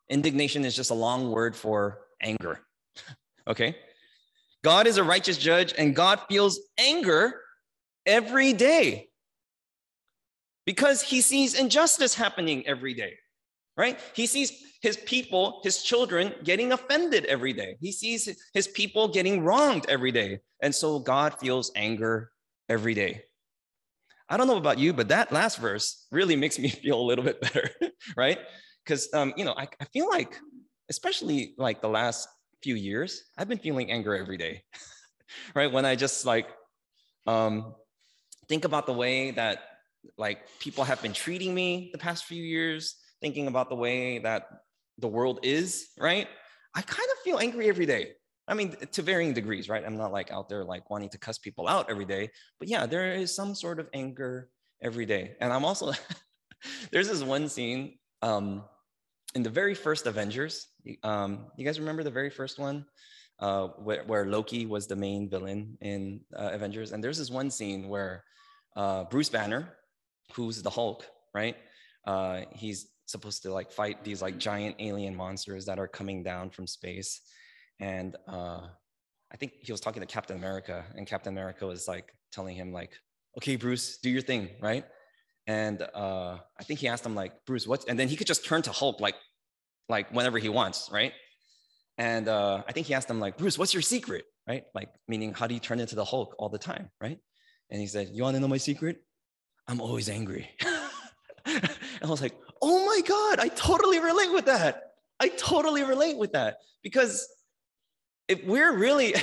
Indignation 0.10 0.66
is 0.66 0.76
just 0.76 0.92
a 0.92 0.96
long 0.96 1.32
word 1.32 1.56
for 1.56 2.00
anger. 2.22 2.62
okay? 3.48 3.76
God 4.64 4.88
is 4.88 4.98
a 4.98 5.04
righteous 5.04 5.38
judge 5.38 5.74
and 5.78 5.96
God 5.96 6.22
feels 6.30 6.60
anger 6.78 7.42
every 8.06 8.54
day 8.54 9.10
because 10.66 11.02
he 11.02 11.22
sees 11.22 11.54
injustice 11.58 12.14
happening 12.14 12.66
every 12.68 12.94
day, 12.94 13.14
right? 13.78 14.00
He 14.14 14.26
sees 14.26 14.52
his 14.82 14.98
people, 14.98 15.62
his 15.64 15.82
children 15.82 16.34
getting 16.44 16.74
offended 16.74 17.26
every 17.26 17.54
day. 17.54 17.78
He 17.80 17.92
sees 17.92 18.28
his 18.54 18.68
people 18.68 19.08
getting 19.08 19.44
wronged 19.44 19.86
every 19.88 20.12
day. 20.12 20.40
And 20.62 20.74
so 20.74 21.00
God 21.00 21.40
feels 21.40 21.72
anger 21.76 22.32
every 22.70 22.94
day. 22.94 23.24
I 24.30 24.36
don't 24.36 24.48
know 24.48 24.58
about 24.58 24.78
you, 24.78 24.92
but 24.94 25.08
that 25.08 25.32
last 25.32 25.58
verse 25.58 26.06
really 26.12 26.36
makes 26.36 26.60
me 26.60 26.70
feel 26.84 27.00
a 27.00 27.02
little 27.02 27.24
bit 27.24 27.40
better, 27.40 27.70
right? 28.18 28.40
Because, 28.88 29.14
um, 29.14 29.34
you 29.36 29.44
know, 29.44 29.54
I, 29.58 29.68
I 29.82 29.86
feel 29.92 30.08
like, 30.08 30.40
especially 30.90 31.56
like 31.58 31.82
the 31.82 31.90
last 31.90 32.30
few 32.64 32.76
years, 32.76 33.26
I've 33.38 33.50
been 33.50 33.58
feeling 33.58 33.92
anger 33.92 34.16
every 34.16 34.38
day, 34.38 34.64
right? 35.56 35.70
When 35.70 35.84
I 35.84 35.98
just 35.98 36.26
like 36.26 36.48
um, 37.26 37.76
think 38.48 38.64
about 38.64 38.86
the 38.86 38.94
way 38.94 39.32
that 39.32 39.60
like 40.18 40.40
people 40.60 40.86
have 40.86 41.02
been 41.02 41.12
treating 41.12 41.54
me 41.54 41.90
the 41.92 41.98
past 41.98 42.24
few 42.24 42.42
years, 42.42 42.96
thinking 43.20 43.48
about 43.48 43.68
the 43.68 43.76
way 43.76 44.20
that 44.20 44.48
the 45.00 45.08
world 45.10 45.42
is, 45.44 45.90
right? 46.00 46.30
I 46.74 46.82
kind 46.82 47.10
of 47.12 47.18
feel 47.26 47.40
angry 47.40 47.68
every 47.68 47.86
day. 47.86 48.14
I 48.48 48.54
mean, 48.54 48.78
to 48.94 49.02
varying 49.02 49.34
degrees, 49.34 49.68
right? 49.68 49.84
I'm 49.86 49.98
not 49.98 50.14
like 50.14 50.32
out 50.32 50.48
there 50.48 50.64
like 50.64 50.90
wanting 50.90 51.10
to 51.10 51.18
cuss 51.18 51.38
people 51.38 51.68
out 51.68 51.90
every 51.90 52.06
day, 52.06 52.30
but 52.58 52.70
yeah, 52.70 52.86
there 52.86 53.12
is 53.12 53.36
some 53.36 53.54
sort 53.54 53.82
of 53.82 53.90
anger 53.94 54.48
every 54.82 55.06
day. 55.06 55.36
And 55.42 55.52
I'm 55.52 55.66
also, 55.66 55.92
there's 56.92 57.10
this 57.10 57.22
one 57.22 57.50
scene 57.50 57.98
um, 58.22 58.64
in 59.38 59.44
the 59.44 59.52
very 59.52 59.76
first 59.76 60.08
Avengers. 60.08 60.68
Um, 61.04 61.46
you 61.58 61.64
guys 61.64 61.80
remember 61.80 62.04
the 62.04 62.18
very 62.20 62.32
first 62.32 62.58
one? 62.58 62.88
Uh, 63.40 63.68
where, 63.86 64.04
where, 64.06 64.26
Loki 64.26 64.66
was 64.66 64.88
the 64.88 64.96
main 64.96 65.30
villain 65.30 65.78
in 65.80 66.22
uh, 66.36 66.50
Avengers. 66.58 66.92
And 66.92 67.04
there's 67.04 67.20
this 67.20 67.30
one 67.30 67.52
scene 67.52 67.88
where 67.88 68.24
uh, 68.76 69.04
Bruce 69.04 69.30
Banner, 69.30 69.62
who's 70.34 70.64
the 70.64 70.72
Hulk, 70.72 71.06
right? 71.36 71.56
Uh, 72.04 72.42
he's 72.52 72.88
supposed 73.06 73.44
to 73.44 73.54
like 73.54 73.72
fight 73.72 74.04
these 74.04 74.24
like 74.24 74.40
giant 74.40 74.76
alien 74.80 75.16
monsters 75.16 75.66
that 75.68 75.78
are 75.78 75.88
coming 75.88 76.24
down 76.24 76.50
from 76.50 76.66
space. 76.66 77.22
And 77.80 78.16
uh, 78.28 78.62
I 79.32 79.38
think 79.38 79.52
he 79.62 79.72
was 79.72 79.82
talking 79.82 80.02
to 80.02 80.08
Captain 80.08 80.36
America, 80.36 80.84
and 80.96 81.06
Captain 81.06 81.32
America 81.32 81.68
was 81.68 81.88
like 81.88 82.12
telling 82.32 82.56
him 82.56 82.72
like, 82.72 82.94
"Okay, 83.38 83.56
Bruce, 83.56 84.00
do 84.00 84.10
your 84.10 84.24
thing, 84.24 84.50
right?" 84.60 84.84
And 85.46 85.84
uh, 85.94 86.38
I 86.60 86.64
think 86.64 86.80
he 86.80 86.88
asked 86.88 87.06
him 87.06 87.14
like, 87.14 87.34
"Bruce, 87.46 87.68
what's?" 87.68 87.86
And 87.86 88.00
then 88.00 88.08
he 88.08 88.16
could 88.16 88.28
just 88.28 88.44
turn 88.46 88.64
to 88.64 88.72
Hulk 88.72 89.00
like, 89.00 89.16
like 89.90 90.12
whenever 90.12 90.38
he 90.38 90.50
wants, 90.50 90.90
right? 90.92 91.14
And 91.98 92.28
uh, 92.28 92.64
I 92.68 92.72
think 92.72 92.88
he 92.88 92.94
asked 92.94 93.10
him 93.10 93.20
like, 93.20 93.38
"Bruce, 93.38 93.58
what's 93.58 93.74
your 93.74 93.82
secret?" 93.82 94.26
Right? 94.48 94.64
Like 94.74 94.90
meaning, 95.08 95.34
how 95.34 95.48
do 95.48 95.54
you 95.54 95.60
turn 95.60 95.80
into 95.80 95.96
the 95.96 96.06
Hulk 96.06 96.36
all 96.38 96.50
the 96.50 96.60
time, 96.60 96.90
right? 97.02 97.20
And 97.70 97.82
he 97.82 97.88
said, 97.88 98.10
"You 98.14 98.24
want 98.24 98.36
to 98.36 98.40
know 98.40 98.48
my 98.48 98.58
secret? 98.58 98.98
I'm 99.68 99.82
always 99.82 100.10
angry." 100.10 100.50
and 101.46 101.70
I 102.04 102.08
was 102.08 102.22
like, 102.22 102.36
"Oh 102.62 102.86
my 102.86 103.02
god, 103.02 103.40
I 103.40 103.50
totally 103.50 104.00
relate 104.00 104.32
with 104.32 104.46
that. 104.46 104.84
I 105.20 105.30
totally 105.30 105.84
relate 105.84 106.18
with 106.18 106.34
that 106.34 106.58
because." 106.84 107.28
if 108.28 108.44
we're 108.44 108.76
really 108.78 109.16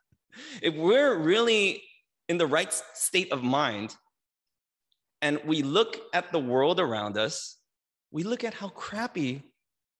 if 0.62 0.74
we're 0.74 1.16
really 1.18 1.82
in 2.28 2.38
the 2.38 2.46
right 2.46 2.72
state 2.94 3.32
of 3.32 3.42
mind 3.42 3.94
and 5.20 5.40
we 5.44 5.62
look 5.62 6.00
at 6.12 6.32
the 6.32 6.38
world 6.38 6.80
around 6.80 7.16
us 7.16 7.56
we 8.10 8.22
look 8.22 8.44
at 8.44 8.54
how 8.54 8.68
crappy 8.68 9.42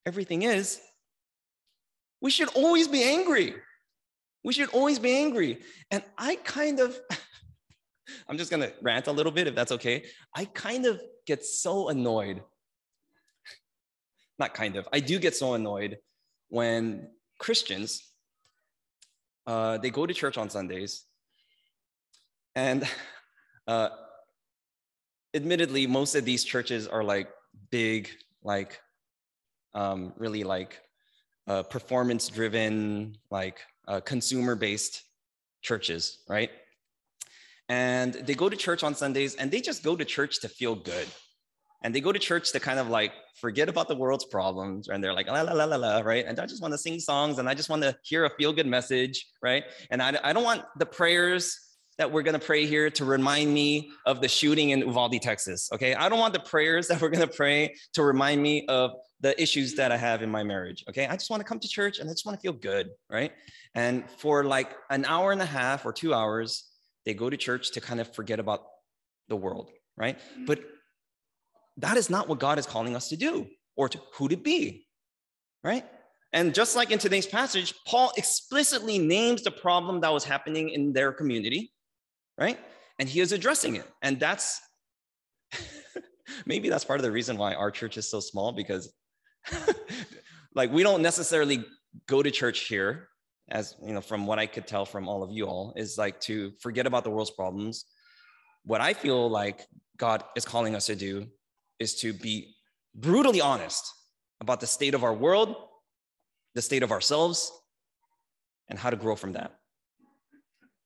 everything 0.07 0.43
is 0.43 0.81
we 2.21 2.31
should 2.31 2.49
always 2.55 2.89
be 2.89 3.03
angry. 3.03 3.55
We 4.43 4.53
should 4.53 4.71
always 4.71 4.99
be 4.99 5.15
angry. 5.17 5.61
And 5.91 6.03
i 6.19 6.37
kind 6.37 6.81
of 6.81 6.97
i'm 8.29 8.39
just 8.39 8.51
to 8.51 8.73
rant 8.83 9.07
a 9.07 9.13
little 9.13 9.33
bit 9.33 9.47
if 9.47 9.55
that's 9.55 9.73
okay. 9.73 10.05
I 10.35 10.45
kind 10.47 10.87
of 10.87 11.01
get 11.27 11.45
so 11.45 11.89
annoyed. 11.89 12.43
Not 14.39 14.53
kind 14.55 14.77
of 14.77 14.89
i 14.93 15.01
do 15.01 15.19
get 15.19 15.37
so 15.37 15.55
annoyed 15.55 15.99
when 16.49 17.09
christians 17.39 18.15
uh, 19.47 19.79
they 19.79 19.91
go 19.91 20.07
to 20.07 20.15
church 20.15 20.39
on 20.39 20.51
Sundays. 20.51 21.05
And 22.55 22.89
uh, 23.67 23.91
admittedly, 25.35 25.87
most 25.87 26.15
of 26.15 26.25
these 26.25 26.45
churches 26.45 26.87
are 26.87 27.05
like 27.05 27.29
big, 27.71 28.09
like 28.43 28.81
um, 29.75 30.13
really 30.17 30.45
like 30.45 30.81
uh, 31.47 31.63
performance 31.63 32.29
driven, 32.29 33.17
like 33.31 33.61
uh, 33.89 34.01
consumer 34.01 34.55
based 34.55 35.03
churches, 35.63 36.19
right? 36.29 36.51
And 37.69 38.15
they 38.15 38.35
go 38.35 38.49
to 38.49 38.57
church 38.57 38.83
on 38.83 38.95
Sundays 38.95 39.35
and 39.37 39.51
they 39.51 39.61
just 39.61 39.83
go 39.83 39.97
to 39.97 40.05
church 40.05 40.41
to 40.41 40.49
feel 40.49 40.75
good. 40.75 41.09
And 41.83 41.95
they 41.95 42.01
go 42.01 42.13
to 42.13 42.19
church 42.19 42.53
to 42.53 42.61
kind 42.61 42.79
of 42.79 42.89
like 42.89 43.13
forget 43.35 43.69
about 43.69 43.89
the 43.89 43.97
world's 43.97 44.25
problems 44.25 44.89
and 44.89 45.03
they're 45.03 45.13
like 45.13 45.27
la 45.27 45.43
la 45.43 45.53
la 45.53 45.65
la 45.65 45.77
la 45.77 46.01
right? 46.01 46.25
And 46.27 46.39
i 46.39 46.47
just 46.47 46.63
want 46.63 46.73
to 46.73 46.79
sing 46.79 46.99
songs 46.99 47.39
and 47.39 47.49
i 47.49 47.53
just 47.53 47.69
want 47.69 47.83
to 47.83 47.97
hear 48.03 48.25
a 48.25 48.31
feel 48.39 48.53
good 48.53 48.67
message 48.67 49.27
right? 49.43 49.65
And 49.91 50.01
I, 50.01 50.19
I 50.23 50.33
don't 50.33 50.45
want 50.45 50.63
the 50.79 50.87
prayers 50.87 51.59
that 51.99 52.11
we're 52.11 52.23
going 52.23 52.39
to 52.39 52.45
pray 52.45 52.67
here 52.67 52.91
to 52.91 53.05
remind 53.05 53.53
me 53.53 53.91
of 54.07 54.21
the 54.21 54.29
shooting 54.29 54.71
in 54.71 54.81
uvalde 54.81 55.21
texas 55.21 55.71
okay? 55.73 55.95
I 55.95 56.09
don't 56.09 56.19
want 56.19 56.35
the 56.35 56.41
prayers 56.41 56.89
that 56.89 57.01
we're 57.01 57.11
going 57.11 57.27
to 57.27 57.35
pray 57.35 57.75
to 57.95 58.03
remind 58.03 58.43
me 58.43 58.67
of 58.67 58.93
the 59.21 59.41
issues 59.41 59.75
that 59.75 59.93
i 59.93 59.97
have 59.97 60.23
in 60.23 60.31
my 60.31 60.43
marriage 60.43 60.85
okay? 60.89 61.07
I 61.07 61.17
just 61.17 61.31
want 61.31 61.41
to 61.41 61.45
come 61.45 61.61
to 61.61 61.69
church 61.69 61.99
and 61.99 62.09
i 62.09 62.13
just 62.13 62.27
want 62.27 62.39
to 62.39 62.43
feel 62.43 62.53
good 62.53 62.91
right? 63.11 63.33
And 63.75 64.05
for 64.19 64.45
like 64.45 64.71
an 64.91 65.05
hour 65.05 65.33
and 65.33 65.43
a 65.43 65.47
half 65.47 65.85
or 65.85 65.93
two 65.93 66.15
hours 66.15 66.71
they 67.05 67.15
go 67.15 67.29
to 67.29 67.37
church 67.37 67.73
to 67.73 67.81
kind 67.81 68.01
of 68.01 68.15
forget 68.15 68.39
about 68.39 68.63
the 69.29 69.37
world 69.37 69.71
right? 69.97 70.19
Mm. 70.39 70.47
But 70.47 70.61
that 71.79 71.97
is 71.97 72.11
not 72.11 72.29
what 72.29 72.39
God 72.39 72.59
is 72.59 72.67
calling 72.67 72.95
us 72.97 73.09
to 73.09 73.17
do 73.17 73.47
or 73.77 73.89
to 73.89 74.01
who 74.15 74.29
to 74.29 74.37
be, 74.37 74.87
right? 75.63 75.85
And 76.33 76.55
just 76.55 76.77
like 76.77 76.91
in 76.91 76.99
today's 76.99 77.27
passage, 77.27 77.75
Paul 77.87 78.13
explicitly 78.17 78.99
names 78.99 79.43
the 79.43 79.51
problem 79.51 80.01
that 80.01 80.13
was 80.13 80.25
happening 80.25 80.71
in 80.71 80.93
their 80.93 81.13
community, 81.13 81.73
right? 82.39 82.59
And 82.99 83.09
he 83.09 83.21
is 83.21 83.33
addressing 83.33 83.77
it. 83.77 83.89
And 84.03 84.21
that's 84.21 84.61
maybe 86.47 86.69
that's 86.69 86.85
part 86.85 87.01
of 87.01 87.05
the 87.05 87.13
reason 87.13 87.37
why 87.37 87.55
our 87.55 87.71
church 87.71 87.97
is 87.97 88.11
so 88.11 88.21
small 88.21 88.53
because 88.53 88.93
like 90.55 90.73
we 90.73 90.83
don't 90.83 91.03
necessarily 91.03 91.65
go 92.07 92.23
to 92.23 92.31
church 92.31 92.61
here 92.61 93.09
as 93.51 93.77
you 93.85 93.93
know 93.93 94.01
from 94.01 94.27
what 94.27 94.39
i 94.39 94.47
could 94.47 94.67
tell 94.67 94.87
from 94.87 95.07
all 95.07 95.23
of 95.23 95.31
you 95.31 95.47
all 95.47 95.75
is 95.77 95.99
like 95.99 96.19
to 96.19 96.51
forget 96.61 96.87
about 96.87 97.05
the 97.05 97.11
world's 97.11 97.31
problems 97.31 97.85
what 98.65 98.81
i 98.81 98.95
feel 98.95 99.29
like 99.29 99.67
god 99.99 100.25
is 100.35 100.47
calling 100.47 100.75
us 100.75 100.87
to 100.87 100.97
do 100.97 101.27
is 101.79 101.95
to 101.95 102.13
be 102.15 102.57
brutally 102.95 103.41
honest 103.41 103.85
about 104.41 104.61
the 104.61 104.67
state 104.67 104.95
of 104.95 105.05
our 105.05 105.15
world, 105.15 105.57
the 106.55 106.63
state 106.63 106.83
of 106.83 106.93
ourselves, 106.93 107.53
and 108.69 108.79
how 108.79 108.91
to 108.91 108.97
grow 108.97 109.17
from 109.17 109.33
that. 109.33 109.53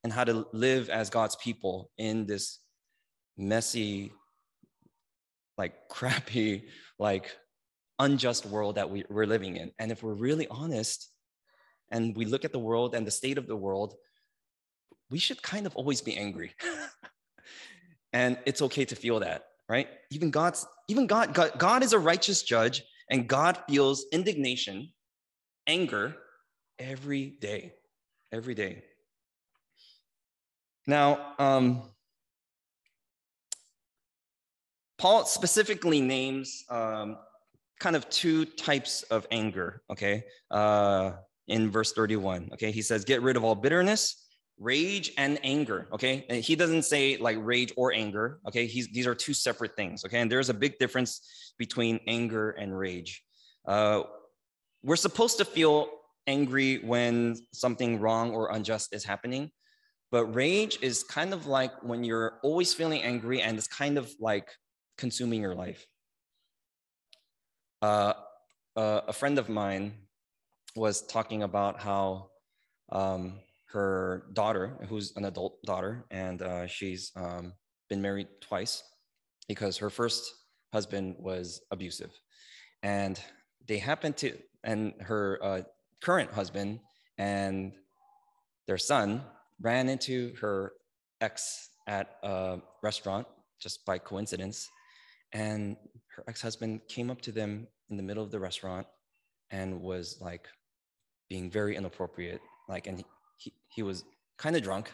And 0.05 0.13
how 0.13 0.25
to 0.25 0.47
live 0.53 0.89
as 0.91 1.11
God's 1.11 1.37
people 1.37 1.91
in 1.99 2.27
this 2.27 2.61
messy, 3.37 4.13
like 5.57 5.75
crappy, 5.89 6.69
like 6.99 7.37
unjust 7.99 8.47
world 8.47 8.77
that 8.77 8.91
we, 8.91 9.05
we're 9.09 9.27
living 9.27 9.57
in. 9.57 9.73
And 9.79 9.91
if 9.91 10.03
we're 10.03 10.15
really 10.15 10.47
honest 10.49 11.11
and 11.91 12.17
we 12.17 12.25
look 12.25 12.45
at 12.45 12.53
the 12.53 12.59
world 12.59 12.95
and 12.95 13.07
the 13.07 13.11
state 13.11 13.39
of 13.39 13.47
the 13.47 13.57
world, 13.57 13.95
we 15.11 15.19
should 15.19 15.43
kind 15.43 15.67
of 15.67 15.75
always 15.75 16.01
be 16.01 16.17
angry. 16.17 16.53
and 18.13 18.39
it's 18.47 18.63
okay 18.63 18.85
to 18.85 18.95
feel 18.95 19.21
that 19.21 19.45
right? 19.69 19.89
Even 20.11 20.31
God's, 20.31 20.67
even 20.89 21.07
God, 21.07 21.35
God, 21.35 21.53
God 21.59 21.83
is 21.83 21.93
a 21.93 21.99
righteous 21.99 22.43
judge, 22.43 22.83
and 23.11 23.29
God 23.29 23.59
feels 23.69 24.07
indignation, 24.13 24.91
anger 25.67 26.17
every 26.79 27.37
day, 27.41 27.75
every 28.33 28.55
day. 28.55 28.83
Now, 30.89 31.35
um, 31.39 31.83
Paul 34.97 35.27
specifically 35.27 36.01
names 36.01 36.65
um, 36.71 37.19
kind 37.79 37.95
of 37.95 38.09
two 38.09 38.47
types 38.47 39.03
of 39.05 39.27
anger, 39.31 39.83
okay, 39.91 40.25
uh, 40.51 41.13
in 41.47 41.71
verse 41.71 41.93
31. 41.93 42.51
Okay, 42.55 42.73
he 42.73 42.81
says, 42.81 43.05
Get 43.05 43.21
rid 43.21 43.37
of 43.37 43.45
all 43.45 43.55
bitterness, 43.55 44.29
rage 44.59 45.13
and 45.17 45.39
anger 45.45 45.87
okay? 45.93 46.27
And 46.29 46.43
he 46.43 46.57
doesn't 46.57 46.83
say 46.83 47.17
like 47.19 47.37
rage 47.41 47.73
or 47.77 47.93
anger 47.93 48.41
okay? 48.49 48.67
He's, 48.67 48.89
these 48.89 49.07
are 49.07 49.15
two 49.15 49.35
separate 49.35 49.77
things 49.77 50.05
okay? 50.05 50.21
And 50.21 50.33
there's 50.33 50.49
a 50.49 50.55
big 50.55 50.79
difference 50.79 51.55
between 51.59 52.01
anger 52.07 52.51
and 52.51 52.77
rage. 52.77 53.23
Uh, 53.67 54.03
we're 54.83 54.97
supposed 54.97 55.39
to 55.39 55.45
feel 55.45 55.89
angry 56.27 56.79
when 56.79 57.37
something 57.53 58.01
wrong 58.01 58.33
or 58.33 58.51
unjust 58.51 58.95
is 58.95 59.05
happening 59.05 59.51
but 60.11 60.27
rage 60.27 60.79
is 60.83 61.03
kind 61.05 61.33
of 61.35 61.47
like 61.47 61.73
when 61.83 62.05
you're 62.05 62.39
always 62.43 62.73
feeling 62.75 63.03
angry 63.03 63.43
and 63.43 63.59
it's 63.59 63.69
kind 63.69 63.99
of 63.99 64.11
like 64.21 64.49
consuming 64.97 65.41
your 65.41 65.55
life 65.55 65.87
uh, 67.83 68.13
uh, 68.77 69.01
a 69.07 69.13
friend 69.13 69.39
of 69.39 69.49
mine 69.49 69.93
was 70.75 71.03
talking 71.03 71.43
about 71.43 71.81
how 71.81 72.31
um, 72.93 73.41
her 73.67 74.27
daughter, 74.33 74.79
who's 74.89 75.15
an 75.17 75.25
adult 75.25 75.63
daughter, 75.65 76.05
and 76.11 76.43
uh, 76.43 76.67
she's 76.67 77.13
um, 77.17 77.53
been 77.89 78.01
married 78.01 78.29
twice 78.41 78.83
because 79.49 79.77
her 79.77 79.91
first 79.91 80.33
husband 80.73 81.17
was 81.19 81.61
abusive. 81.71 82.11
And 82.83 83.21
they 83.67 83.79
happened 83.79 84.17
to, 84.19 84.39
and 84.65 84.95
her 85.01 85.39
uh, 85.43 85.63
current 86.01 86.33
husband 86.33 86.81
and 87.19 87.73
their 88.67 88.79
son 88.79 89.23
ran 89.61 89.89
into 89.89 90.35
her 90.41 90.73
ex 91.21 91.71
at 91.87 92.17
a 92.23 92.59
restaurant 92.83 93.27
just 93.61 93.85
by 93.85 93.99
coincidence. 93.99 94.69
And 95.33 95.77
her 96.17 96.25
ex 96.29 96.41
husband 96.41 96.81
came 96.89 97.11
up 97.11 97.21
to 97.23 97.33
them 97.33 97.67
in 97.91 97.97
the 97.97 98.03
middle 98.03 98.23
of 98.23 98.31
the 98.31 98.41
restaurant 98.41 98.87
and 99.51 99.81
was 99.81 100.19
like 100.21 100.47
being 101.29 101.51
very 101.51 101.77
inappropriate. 101.77 102.41
Like, 102.69 102.87
and 102.87 103.03
he, 103.37 103.53
he 103.69 103.83
was 103.83 104.05
kind 104.39 104.57
of 104.57 104.63
drunk 104.63 104.93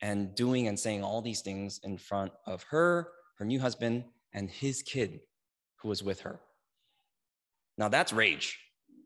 and 0.00 0.34
doing 0.34 0.68
and 0.68 0.78
saying 0.78 1.02
all 1.02 1.22
these 1.22 1.40
things 1.40 1.80
in 1.84 1.96
front 1.96 2.32
of 2.46 2.62
her, 2.64 3.08
her 3.38 3.44
new 3.44 3.60
husband, 3.60 4.04
and 4.32 4.50
his 4.50 4.82
kid 4.82 5.20
who 5.76 5.88
was 5.88 6.02
with 6.02 6.20
her. 6.20 6.40
Now 7.78 7.88
that's 7.88 8.12
rage. 8.12 8.58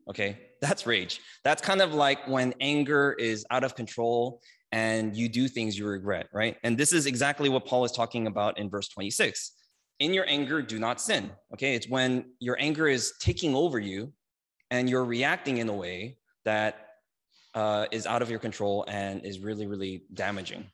Okay, 0.09 0.39
that's 0.61 0.87
rage. 0.87 1.21
That's 1.43 1.61
kind 1.61 1.81
of 1.81 1.93
like 1.93 2.27
when 2.27 2.53
anger 2.59 3.13
is 3.13 3.45
out 3.51 3.63
of 3.63 3.75
control 3.75 4.41
and 4.71 5.15
you 5.15 5.29
do 5.29 5.47
things 5.47 5.77
you 5.77 5.87
regret, 5.87 6.27
right? 6.33 6.57
And 6.63 6.77
this 6.77 6.93
is 6.93 7.05
exactly 7.05 7.49
what 7.49 7.65
Paul 7.65 7.85
is 7.85 7.91
talking 7.91 8.27
about 8.27 8.57
in 8.57 8.69
verse 8.69 8.87
26. 8.89 9.53
In 9.99 10.13
your 10.13 10.25
anger, 10.27 10.61
do 10.61 10.79
not 10.79 11.01
sin. 11.01 11.31
Okay, 11.53 11.75
it's 11.75 11.87
when 11.87 12.25
your 12.39 12.55
anger 12.59 12.87
is 12.87 13.13
taking 13.19 13.55
over 13.55 13.79
you 13.79 14.13
and 14.71 14.89
you're 14.89 15.05
reacting 15.05 15.57
in 15.57 15.67
a 15.67 15.73
way 15.73 16.17
that 16.45 16.87
uh, 17.55 17.85
is 17.91 18.05
out 18.05 18.21
of 18.21 18.29
your 18.29 18.39
control 18.39 18.85
and 18.87 19.25
is 19.25 19.39
really, 19.39 19.65
really 19.65 20.03
damaging. 20.13 20.65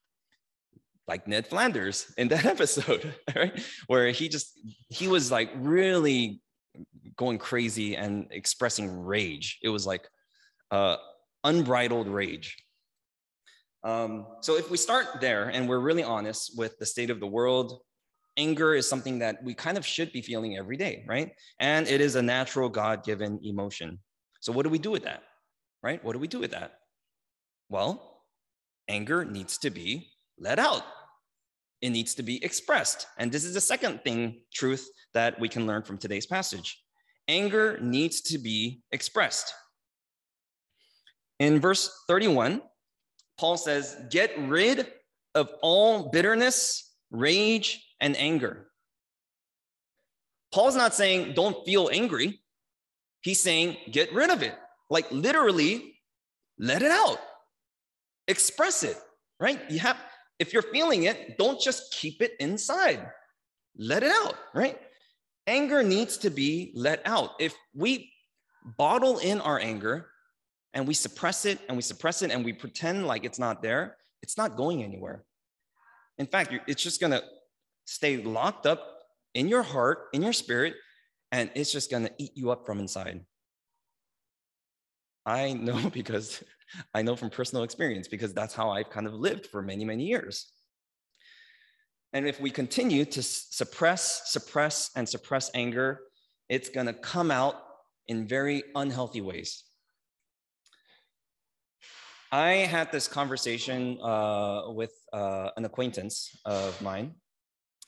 Like 1.07 1.27
Ned 1.27 1.47
Flanders 1.47 2.13
in 2.17 2.27
that 2.29 2.45
episode, 2.55 3.15
right? 3.35 3.59
Where 3.87 4.09
he 4.09 4.27
just, 4.27 4.59
he 4.89 5.07
was 5.07 5.31
like 5.31 5.49
really 5.55 6.41
going 7.15 7.37
crazy 7.37 7.95
and 7.95 8.27
expressing 8.31 8.89
rage. 9.05 9.59
It 9.63 9.69
was 9.69 9.87
like 9.87 10.07
uh, 10.71 10.97
unbridled 11.43 12.07
rage. 12.07 12.57
Um, 13.85 14.25
so 14.41 14.57
if 14.57 14.71
we 14.71 14.77
start 14.77 15.21
there 15.21 15.49
and 15.49 15.69
we're 15.69 15.79
really 15.79 16.03
honest 16.03 16.57
with 16.57 16.77
the 16.79 16.85
state 16.87 17.11
of 17.11 17.19
the 17.19 17.27
world, 17.27 17.81
anger 18.35 18.73
is 18.73 18.89
something 18.89 19.19
that 19.19 19.43
we 19.43 19.53
kind 19.53 19.77
of 19.77 19.85
should 19.85 20.11
be 20.11 20.23
feeling 20.23 20.57
every 20.57 20.75
day, 20.75 21.05
right? 21.07 21.31
And 21.59 21.87
it 21.87 22.01
is 22.01 22.15
a 22.15 22.21
natural 22.21 22.67
God 22.67 23.05
given 23.05 23.39
emotion. 23.43 23.99
So 24.41 24.51
what 24.51 24.63
do 24.63 24.71
we 24.71 24.79
do 24.79 24.89
with 24.89 25.03
that, 25.03 25.21
right? 25.83 26.03
What 26.03 26.13
do 26.13 26.19
we 26.19 26.27
do 26.27 26.39
with 26.39 26.51
that? 26.51 26.79
Well, 27.69 28.23
anger 28.89 29.23
needs 29.23 29.59
to 29.59 29.69
be 29.69 30.09
let 30.39 30.57
out. 30.57 30.83
It 31.81 31.91
needs 31.91 32.15
to 32.15 32.23
be 32.23 32.43
expressed. 32.43 33.05
And 33.19 33.31
this 33.31 33.43
is 33.43 33.53
the 33.53 33.61
second 33.61 34.01
thing, 34.03 34.41
truth, 34.51 34.89
that 35.13 35.39
we 35.39 35.47
can 35.47 35.67
learn 35.67 35.83
from 35.83 35.99
today's 35.99 36.25
passage. 36.25 36.81
Anger 37.27 37.77
needs 37.79 38.21
to 38.21 38.39
be 38.39 38.81
expressed. 38.91 39.53
In 41.39 41.59
verse 41.59 41.91
31, 42.07 42.61
Paul 43.37 43.57
says, 43.57 43.97
Get 44.09 44.37
rid 44.37 44.87
of 45.33 45.49
all 45.61 46.09
bitterness, 46.09 46.91
rage, 47.11 47.85
and 47.99 48.15
anger. 48.17 48.67
Paul's 50.53 50.75
not 50.75 50.93
saying 50.93 51.33
don't 51.33 51.65
feel 51.65 51.89
angry. 51.91 52.39
He's 53.21 53.41
saying 53.41 53.77
get 53.91 54.13
rid 54.13 54.29
of 54.29 54.41
it. 54.41 54.55
Like 54.89 55.11
literally, 55.11 55.95
let 56.57 56.81
it 56.81 56.91
out, 56.91 57.17
express 58.27 58.83
it, 58.83 58.97
right? 59.39 59.59
You 59.69 59.79
have, 59.79 59.97
if 60.39 60.53
you're 60.53 60.61
feeling 60.61 61.03
it, 61.03 61.37
don't 61.37 61.59
just 61.59 61.91
keep 61.93 62.21
it 62.21 62.33
inside. 62.39 63.05
Let 63.77 64.03
it 64.03 64.11
out, 64.11 64.35
right? 64.53 64.79
Anger 65.47 65.83
needs 65.83 66.17
to 66.19 66.29
be 66.29 66.71
let 66.75 67.01
out. 67.05 67.31
If 67.39 67.53
we 67.73 68.11
bottle 68.77 69.17
in 69.17 69.41
our 69.41 69.59
anger, 69.59 70.07
and 70.75 70.85
we 70.85 70.93
suppress 70.93 71.45
it 71.45 71.59
and 71.67 71.77
we 71.77 71.81
suppress 71.81 72.21
it 72.21 72.29
and 72.29 72.43
we 72.43 72.51
pretend 72.53 73.07
like 73.07 73.23
it's 73.23 73.39
not 73.39 73.63
there, 73.63 73.95
it's 74.21 74.37
not 74.37 74.57
going 74.57 74.83
anywhere. 74.83 75.23
In 76.17 76.27
fact, 76.27 76.53
it's 76.67 76.83
just 76.83 76.99
gonna 76.99 77.21
stay 77.85 78.17
locked 78.17 78.65
up 78.65 78.85
in 79.33 79.47
your 79.47 79.63
heart, 79.63 80.09
in 80.13 80.21
your 80.21 80.33
spirit, 80.33 80.75
and 81.31 81.49
it's 81.55 81.71
just 81.71 81.89
gonna 81.89 82.11
eat 82.17 82.31
you 82.35 82.51
up 82.51 82.65
from 82.65 82.79
inside. 82.79 83.21
I 85.25 85.53
know 85.53 85.89
because 85.93 86.43
I 86.93 87.01
know 87.01 87.15
from 87.15 87.29
personal 87.29 87.63
experience 87.63 88.09
because 88.09 88.33
that's 88.33 88.53
how 88.53 88.69
I've 88.69 88.89
kind 88.89 89.07
of 89.07 89.13
lived 89.13 89.47
for 89.47 89.61
many, 89.61 89.85
many 89.85 90.05
years. 90.05 90.51
And 92.11 92.27
if 92.27 92.39
we 92.39 92.49
continue 92.49 93.05
to 93.05 93.23
suppress, 93.23 94.31
suppress, 94.31 94.91
and 94.95 95.07
suppress 95.07 95.51
anger, 95.53 96.01
it's 96.49 96.69
gonna 96.69 96.93
come 96.93 97.31
out 97.31 97.55
in 98.07 98.27
very 98.27 98.63
unhealthy 98.75 99.21
ways. 99.21 99.64
I 102.35 102.67
had 102.67 102.91
this 102.91 103.07
conversation 103.07 103.97
uh, 104.01 104.63
with 104.67 104.91
uh, 105.13 105.51
an 105.55 105.63
acquaintance 105.63 106.37
of 106.43 106.81
mine, 106.81 107.13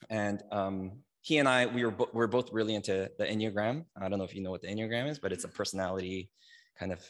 and 0.09 0.41
um, 0.53 1.03
he 1.19 1.39
and 1.39 1.49
I 1.49 1.65
we 1.65 1.83
were 1.83 1.91
bo- 1.91 2.09
we 2.13 2.23
are 2.23 2.27
both 2.27 2.53
really 2.53 2.73
into 2.73 3.11
the 3.19 3.25
Enneagram. 3.25 3.83
I 4.01 4.07
don't 4.07 4.19
know 4.19 4.23
if 4.23 4.33
you 4.33 4.41
know 4.41 4.51
what 4.51 4.61
the 4.61 4.69
Enneagram 4.69 5.09
is, 5.09 5.19
but 5.19 5.33
it's 5.33 5.43
a 5.43 5.49
personality 5.49 6.31
kind 6.79 6.93
of 6.93 7.01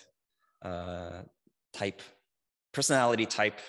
uh, 0.63 1.21
type, 1.73 2.01
personality 2.73 3.27
type 3.27 3.59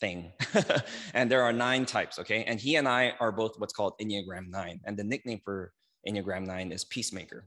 thing. 0.00 0.32
and 1.12 1.30
there 1.30 1.42
are 1.42 1.52
nine 1.52 1.84
types, 1.84 2.18
okay? 2.18 2.44
And 2.44 2.58
he 2.58 2.76
and 2.76 2.88
I 2.88 3.12
are 3.20 3.30
both 3.30 3.58
what's 3.58 3.74
called 3.74 3.92
Enneagram 4.00 4.48
Nine, 4.48 4.80
and 4.86 4.96
the 4.96 5.04
nickname 5.04 5.42
for 5.44 5.74
Enneagram 6.08 6.46
Nine 6.46 6.72
is 6.72 6.82
Peacemaker. 6.86 7.46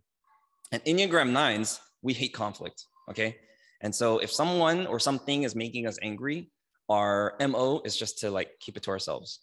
And 0.71 0.83
Enneagram 0.85 1.31
Nines, 1.31 1.79
we 2.03 2.13
hate 2.13 2.35
conflict, 2.35 2.85
okay? 3.09 3.37
And 3.81 3.93
so 3.93 4.19
if 4.19 4.31
someone 4.31 4.87
or 4.87 4.99
something 4.99 5.43
is 5.43 5.55
making 5.55 5.87
us 5.87 5.97
angry, 6.01 6.51
our 6.89 7.35
MO 7.39 7.81
is 7.83 7.95
just 7.95 8.19
to 8.19 8.31
like 8.31 8.49
keep 8.59 8.77
it 8.77 8.83
to 8.83 8.91
ourselves. 8.91 9.41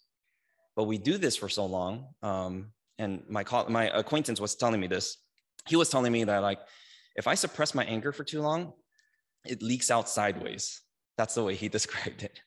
But 0.75 0.85
we 0.85 0.97
do 0.97 1.17
this 1.17 1.35
for 1.35 1.47
so 1.47 1.65
long. 1.65 2.07
Um, 2.21 2.71
and 2.97 3.23
my, 3.29 3.43
my 3.69 3.89
acquaintance 3.89 4.41
was 4.41 4.55
telling 4.55 4.79
me 4.79 4.87
this. 4.87 5.17
He 5.67 5.75
was 5.75 5.89
telling 5.89 6.11
me 6.11 6.23
that 6.25 6.39
like, 6.39 6.59
if 7.15 7.27
I 7.27 7.35
suppress 7.35 7.73
my 7.73 7.85
anger 7.85 8.11
for 8.11 8.23
too 8.23 8.41
long, 8.41 8.73
it 9.45 9.61
leaks 9.61 9.89
out 9.89 10.09
sideways. 10.09 10.81
That's 11.17 11.35
the 11.35 11.43
way 11.43 11.55
he 11.55 11.69
described 11.77 12.23
it. 12.23 12.39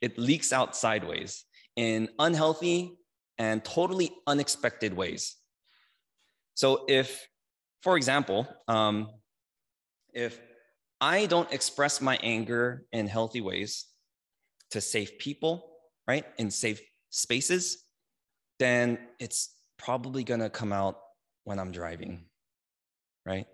it 0.00 0.18
leaks 0.18 0.52
out 0.52 0.76
sideways 0.76 1.44
in 1.76 2.08
unhealthy 2.18 2.98
and 3.38 3.64
totally 3.64 4.12
unexpected 4.26 4.94
ways. 4.94 5.36
So 6.54 6.84
if, 6.88 7.26
for 7.82 7.96
example, 7.96 8.46
um, 8.68 9.08
if 10.12 10.38
I 11.04 11.26
don't 11.26 11.52
express 11.52 12.00
my 12.00 12.16
anger 12.22 12.86
in 12.90 13.06
healthy 13.06 13.42
ways 13.42 13.84
to 14.70 14.80
save 14.80 15.18
people, 15.18 15.68
right? 16.08 16.24
In 16.38 16.50
safe 16.50 16.80
spaces, 17.10 17.84
then 18.58 18.98
it's 19.20 19.54
probably 19.76 20.24
gonna 20.24 20.48
come 20.48 20.72
out 20.72 20.96
when 21.44 21.58
I'm 21.58 21.72
driving, 21.72 22.24
right? 23.26 23.46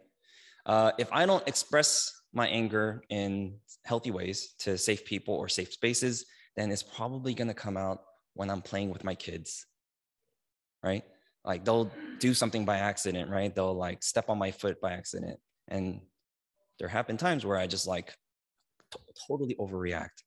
Uh, 0.65 0.93
if 0.97 1.09
I 1.11 1.27
don't 1.27 1.47
express 1.49 2.13
my 2.33 2.47
anger 2.47 3.03
in 3.11 3.57
healthy 3.85 4.13
ways 4.13 4.55
to 4.61 4.79
safe 4.79 5.05
people 5.05 5.35
or 5.35 5.49
safe 5.49 5.73
spaces, 5.73 6.27
then 6.57 6.71
it's 6.71 6.85
probably 6.85 7.35
gonna 7.35 7.53
come 7.53 7.77
out 7.77 7.99
when 8.35 8.49
I'm 8.49 8.63
playing 8.63 8.91
with 8.93 9.03
my 9.03 9.17
kids, 9.17 9.67
right? 10.85 11.03
Like 11.45 11.65
they'll 11.65 11.91
do 12.21 12.33
something 12.33 12.65
by 12.65 12.77
accident, 12.77 13.29
right? 13.29 13.53
They'll 13.53 13.75
like 13.75 14.05
step 14.05 14.31
on 14.31 14.39
my 14.39 14.53
foot 14.53 14.81
by 14.81 14.93
accident. 14.93 15.41
And 15.67 16.03
there 16.81 16.89
have 16.89 17.07
been 17.07 17.19
times 17.19 17.47
where 17.47 17.59
I 17.59 17.67
just 17.69 17.87
like 17.87 18.15
t- 18.91 18.99
totally 19.29 19.55
overreact. 19.61 20.25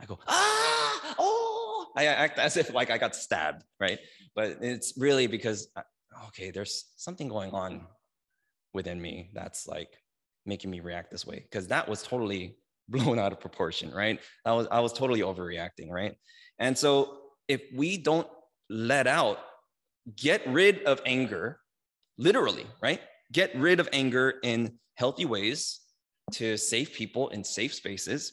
I 0.00 0.04
go, 0.04 0.18
ah, 0.26 1.14
oh, 1.18 1.86
I 1.96 2.06
act 2.06 2.38
as 2.38 2.56
if 2.56 2.74
like 2.74 2.90
I 2.90 2.98
got 2.98 3.14
stabbed, 3.14 3.62
right? 3.80 4.00
But 4.34 4.58
it's 4.60 4.94
really 4.98 5.28
because, 5.28 5.68
uh, 5.76 5.82
okay, 6.28 6.50
there's 6.50 6.92
something 6.96 7.28
going 7.28 7.52
on 7.52 7.86
within 8.74 9.00
me 9.00 9.30
that's 9.32 9.66
like 9.68 9.90
making 10.44 10.70
me 10.70 10.80
react 10.80 11.10
this 11.10 11.24
way 11.24 11.38
because 11.38 11.68
that 11.68 11.88
was 11.88 12.02
totally 12.02 12.58
blown 12.88 13.18
out 13.18 13.30
of 13.30 13.40
proportion, 13.40 13.92
right? 13.92 14.18
I 14.44 14.52
was 14.52 14.66
I 14.70 14.80
was 14.80 14.92
totally 14.92 15.20
overreacting, 15.20 15.88
right? 15.88 16.16
And 16.58 16.76
so 16.76 17.18
if 17.46 17.62
we 17.72 17.96
don't 17.96 18.26
let 18.68 19.06
out, 19.06 19.38
get 20.16 20.42
rid 20.48 20.82
of 20.82 21.00
anger, 21.06 21.60
literally, 22.18 22.66
right? 22.82 23.00
Get 23.30 23.54
rid 23.54 23.78
of 23.78 23.88
anger 23.92 24.34
in 24.42 24.78
healthy 24.96 25.24
ways 25.26 25.81
to 26.30 26.56
save 26.56 26.92
people 26.92 27.28
in 27.28 27.44
safe 27.44 27.74
spaces, 27.74 28.32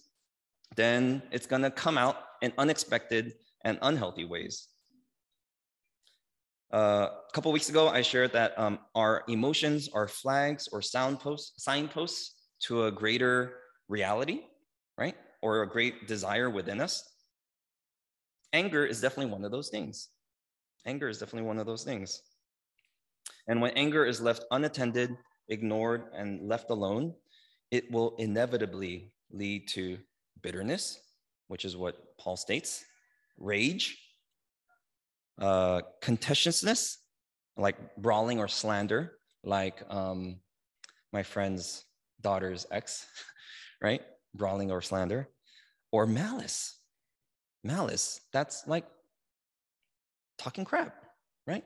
then 0.76 1.22
it's 1.32 1.48
going 1.48 1.64
to 1.64 1.72
come 1.72 1.98
out 1.98 2.18
in 2.42 2.54
unexpected 2.58 3.34
and 3.66 3.78
unhealthy 3.82 4.26
ways. 4.26 4.68
Uh, 6.72 7.08
a 7.28 7.32
couple 7.34 7.52
weeks 7.52 7.70
ago, 7.70 7.88
I 7.88 8.02
shared 8.04 8.32
that 8.34 8.58
um, 8.58 8.80
our 8.94 9.24
emotions 9.28 9.90
are 9.92 10.08
flags 10.08 10.70
or 10.72 10.82
soundposts, 10.82 11.52
signposts 11.58 12.36
to 12.62 12.86
a 12.86 12.92
greater 12.92 13.56
reality, 13.88 14.42
right? 14.98 15.16
Or 15.42 15.64
a 15.64 15.68
great 15.68 16.08
desire 16.08 16.50
within 16.50 16.80
us. 16.80 17.04
Anger 18.54 18.86
is 18.86 19.02
definitely 19.02 19.32
one 19.32 19.44
of 19.44 19.52
those 19.52 19.70
things. 19.70 20.10
Anger 20.86 21.10
is 21.10 21.18
definitely 21.18 21.48
one 21.48 21.58
of 21.58 21.66
those 21.66 21.84
things. 21.84 22.22
And 23.48 23.62
when 23.62 23.72
anger 23.72 24.06
is 24.06 24.22
left 24.22 24.46
unattended, 24.52 25.18
ignored, 25.50 26.04
and 26.16 26.48
left 26.48 26.70
alone, 26.70 27.14
it 27.72 27.92
will 27.92 28.16
inevitably 28.18 29.12
lead 29.32 29.68
to 29.70 29.98
bitterness, 30.42 31.00
which 31.48 31.66
is 31.66 31.78
what 31.78 32.18
Paul 32.18 32.38
states, 32.38 32.84
rage, 33.38 33.98
uh, 35.40 35.82
contentiousness, 36.02 36.98
like 37.58 37.96
brawling 37.98 38.40
or 38.40 38.48
slander, 38.48 39.14
like 39.44 39.84
um, 39.90 40.38
my 41.14 41.24
friend's 41.24 41.86
daughter's 42.22 42.66
ex, 42.72 43.06
right? 43.82 44.02
Brawling 44.34 44.72
or 44.72 44.82
slander, 44.82 45.30
or 45.92 46.06
malice. 46.06 46.78
Malice, 47.64 48.22
that's 48.32 48.66
like 48.68 48.86
talking 50.38 50.66
crap, 50.66 50.96
right? 51.46 51.64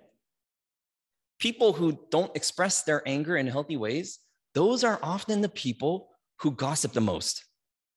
People 1.40 1.74
who 1.74 2.00
don't 2.10 2.36
express 2.36 2.84
their 2.84 3.08
anger 3.08 3.38
in 3.38 3.48
healthy 3.48 3.78
ways 3.78 4.20
those 4.54 4.84
are 4.84 5.00
often 5.02 5.42
the 5.42 5.50
people 5.50 6.10
who 6.40 6.52
gossip 6.52 6.94
the 6.94 7.02
most, 7.02 7.46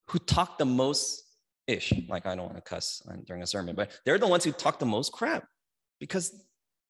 who 0.08 0.18
talk 0.18 0.58
the 0.58 0.66
most 0.66 1.24
ish. 1.66 1.92
Like 2.08 2.26
I 2.26 2.34
don't 2.34 2.46
want 2.46 2.56
to 2.56 2.62
cuss 2.62 3.02
during 3.26 3.42
a 3.42 3.46
sermon, 3.46 3.74
but 3.74 3.98
they're 4.04 4.18
the 4.18 4.26
ones 4.26 4.44
who 4.44 4.52
talk 4.52 4.78
the 4.78 4.86
most 4.86 5.12
crap 5.12 5.46
because 6.00 6.44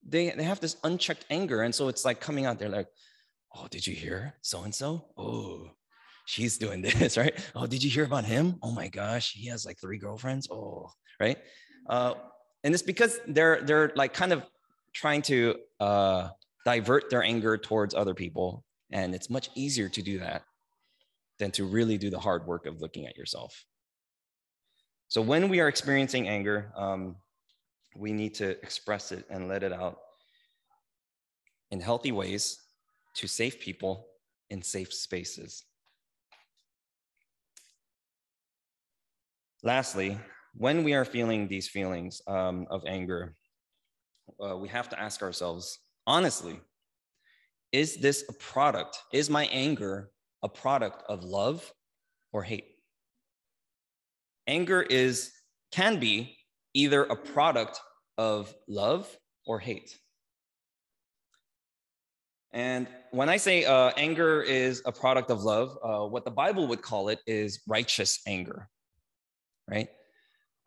they, 0.07 0.31
they 0.31 0.45
have 0.45 0.61
this 0.61 0.77
unchecked 0.85 1.25
anger. 1.31 1.63
And 1.63 1.75
so 1.75 1.89
it's 1.89 2.05
like 2.05 2.21
coming 2.21 2.47
out, 2.47 2.59
they're 2.59 2.69
like, 2.69 2.89
oh, 3.57 3.67
did 3.71 3.87
you 3.87 3.95
hear 3.95 4.35
so 4.43 4.63
and 4.63 4.75
so? 4.75 5.07
Oh, 5.17 5.71
she's 6.27 6.59
doing 6.59 6.83
this, 6.83 7.17
right? 7.17 7.35
Oh, 7.55 7.67
did 7.67 7.83
you 7.83 7.91
hear 7.91 8.05
about 8.05 8.25
him? 8.25 8.57
Oh 8.63 8.71
my 8.71 8.89
gosh, 8.89 9.33
he 9.33 9.49
has 9.49 9.65
like 9.65 9.79
three 9.81 9.99
girlfriends. 9.99 10.49
Oh, 10.51 10.91
right. 11.21 11.39
Uh, 11.89 12.15
and 12.65 12.75
it's 12.75 12.83
because 12.83 13.21
they're 13.29 13.63
they're 13.63 13.93
like 13.95 14.13
kind 14.13 14.33
of 14.33 14.43
trying 14.93 15.23
to 15.23 15.57
uh, 15.79 16.29
divert 16.65 17.11
their 17.11 17.23
anger 17.23 17.57
towards 17.57 17.95
other 17.95 18.15
people. 18.15 18.65
And 18.91 19.15
it's 19.15 19.31
much 19.31 19.51
easier 19.55 19.89
to 19.89 20.03
do 20.03 20.19
that 20.21 20.43
than 21.39 21.51
to 21.53 21.65
really 21.65 21.99
do 21.99 22.11
the 22.11 22.19
hard 22.19 22.47
work 22.47 22.67
of 22.67 22.81
looking 22.81 23.07
at 23.07 23.17
yourself. 23.17 23.65
So 25.09 25.21
when 25.21 25.49
we 25.49 25.61
are 25.61 25.69
experiencing 25.69 26.29
anger, 26.29 26.73
um, 26.77 27.17
we 27.97 28.13
need 28.13 28.35
to 28.35 28.51
express 28.63 29.13
it 29.13 29.25
and 29.31 29.49
let 29.49 29.63
it 29.63 29.73
out 29.73 29.99
in 31.71 31.81
healthy 31.81 32.13
ways 32.13 32.59
to 33.15 33.27
safe 33.27 33.61
people 33.61 34.07
in 34.51 34.63
safe 34.63 34.93
spaces. 34.93 35.65
Lastly, 39.63 40.19
when 40.55 40.85
we 40.85 40.95
are 40.95 41.05
feeling 41.05 41.49
these 41.49 41.69
feelings 41.69 42.23
um, 42.27 42.67
of 42.71 42.85
anger, 42.87 43.35
uh, 44.41 44.57
we 44.57 44.69
have 44.69 44.89
to 44.91 45.01
ask 45.01 45.23
ourselves 45.23 45.79
honestly, 46.07 46.61
is 47.73 47.97
this 47.97 48.25
a 48.29 48.33
product? 48.33 48.99
Is 49.13 49.29
my 49.31 49.47
anger 49.47 50.11
a 50.43 50.49
product 50.49 51.03
of 51.09 51.25
love 51.25 51.73
or 52.33 52.43
hate? 52.43 52.67
Anger 54.47 54.83
is 54.83 55.33
can 55.73 55.99
be 55.99 56.37
either 56.75 57.05
a 57.05 57.17
product 57.17 57.81
of 58.19 58.55
love 58.69 59.09
or 59.47 59.59
hate. 59.59 59.99
And 62.53 62.87
when 63.11 63.29
I 63.29 63.37
say 63.37 63.65
uh, 63.65 63.91
anger 63.97 64.41
is 64.41 64.83
a 64.87 64.93
product 64.93 65.31
of 65.31 65.43
love, 65.43 65.77
uh, 65.83 66.07
what 66.07 66.25
the 66.25 66.31
Bible 66.31 66.67
would 66.69 66.81
call 66.81 67.09
it 67.09 67.19
is 67.27 67.61
righteous 67.67 68.21
anger, 68.27 68.69
right? 69.69 69.89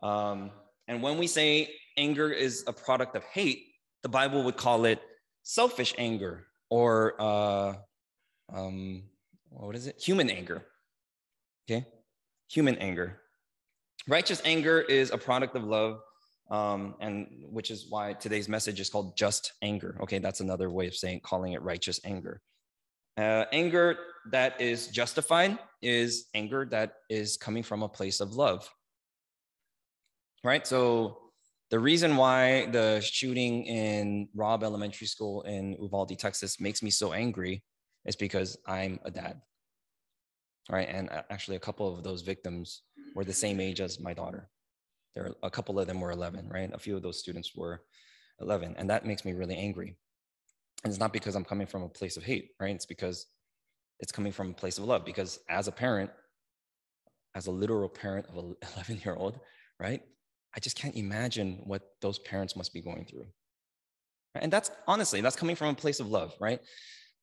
Um, 0.03 0.51
and 0.87 1.01
when 1.01 1.17
we 1.17 1.25
say 1.25 1.73
anger 1.97 2.29
is 2.31 2.63
a 2.67 2.73
product 2.73 3.15
of 3.15 3.23
hate, 3.23 3.65
the 4.03 4.09
Bible 4.09 4.43
would 4.43 4.57
call 4.57 4.85
it 4.85 5.01
selfish 5.43 5.95
anger 5.97 6.45
or 6.69 7.15
uh, 7.19 7.73
um, 8.53 9.03
what 9.49 9.75
is 9.75 9.87
it? 9.87 10.01
Human 10.01 10.29
anger. 10.29 10.65
Okay, 11.69 11.85
human 12.49 12.75
anger. 12.77 13.19
Righteous 14.07 14.41
anger 14.45 14.81
is 14.81 15.11
a 15.11 15.17
product 15.17 15.55
of 15.55 15.63
love, 15.63 15.99
um, 16.49 16.95
and 16.99 17.27
which 17.49 17.69
is 17.69 17.87
why 17.89 18.13
today's 18.13 18.49
message 18.49 18.79
is 18.79 18.89
called 18.89 19.17
just 19.17 19.53
anger. 19.61 19.97
Okay, 20.01 20.19
that's 20.19 20.39
another 20.39 20.69
way 20.69 20.87
of 20.87 20.95
saying 20.95 21.21
calling 21.23 21.53
it 21.53 21.61
righteous 21.61 21.99
anger. 22.03 22.41
Uh, 23.17 23.45
anger 23.51 23.97
that 24.31 24.59
is 24.61 24.87
justified 24.87 25.59
is 25.81 26.27
anger 26.33 26.65
that 26.71 26.93
is 27.09 27.37
coming 27.37 27.63
from 27.63 27.83
a 27.83 27.89
place 27.89 28.21
of 28.21 28.33
love. 28.33 28.69
Right. 30.43 30.65
So 30.65 31.17
the 31.69 31.79
reason 31.79 32.17
why 32.17 32.65
the 32.67 32.99
shooting 32.99 33.65
in 33.65 34.27
Robb 34.35 34.63
Elementary 34.63 35.07
School 35.07 35.43
in 35.43 35.73
Uvalde, 35.79 36.17
Texas, 36.17 36.59
makes 36.59 36.81
me 36.81 36.89
so 36.89 37.13
angry 37.13 37.63
is 38.05 38.15
because 38.15 38.57
I'm 38.65 38.99
a 39.05 39.11
dad. 39.11 39.41
Right. 40.69 40.87
And 40.89 41.09
actually, 41.29 41.57
a 41.57 41.59
couple 41.59 41.91
of 41.95 42.03
those 42.03 42.21
victims 42.21 42.83
were 43.15 43.23
the 43.23 43.33
same 43.33 43.59
age 43.59 43.81
as 43.81 43.99
my 43.99 44.13
daughter. 44.13 44.49
There, 45.15 45.33
a 45.41 45.49
couple 45.49 45.79
of 45.79 45.87
them 45.87 45.99
were 45.99 46.11
11, 46.11 46.49
right? 46.49 46.69
A 46.73 46.79
few 46.79 46.95
of 46.95 47.01
those 47.01 47.19
students 47.19 47.55
were 47.55 47.81
11, 48.39 48.75
and 48.77 48.89
that 48.89 49.05
makes 49.05 49.25
me 49.25 49.33
really 49.33 49.55
angry. 49.55 49.97
And 50.83 50.91
it's 50.91 50.99
not 50.99 51.13
because 51.13 51.35
I'm 51.35 51.43
coming 51.43 51.67
from 51.67 51.83
a 51.83 51.89
place 51.89 52.17
of 52.17 52.23
hate, 52.23 52.51
right? 52.59 52.75
It's 52.75 52.85
because 52.85 53.25
it's 53.99 54.11
coming 54.11 54.31
from 54.31 54.51
a 54.51 54.53
place 54.53 54.77
of 54.77 54.85
love. 54.85 55.05
Because 55.05 55.39
as 55.49 55.67
a 55.67 55.71
parent, 55.71 56.11
as 57.35 57.47
a 57.47 57.51
literal 57.51 57.89
parent 57.89 58.27
of 58.27 58.37
an 58.37 58.55
11 58.75 59.01
year 59.03 59.15
old, 59.15 59.39
right? 59.79 60.01
I 60.55 60.59
just 60.59 60.77
can't 60.77 60.95
imagine 60.95 61.61
what 61.63 61.83
those 62.01 62.19
parents 62.19 62.55
must 62.55 62.73
be 62.73 62.81
going 62.81 63.05
through. 63.05 63.27
And 64.35 64.51
that's 64.51 64.71
honestly, 64.87 65.21
that's 65.21 65.35
coming 65.35 65.55
from 65.55 65.69
a 65.69 65.75
place 65.75 65.99
of 65.99 66.07
love, 66.07 66.33
right? 66.39 66.59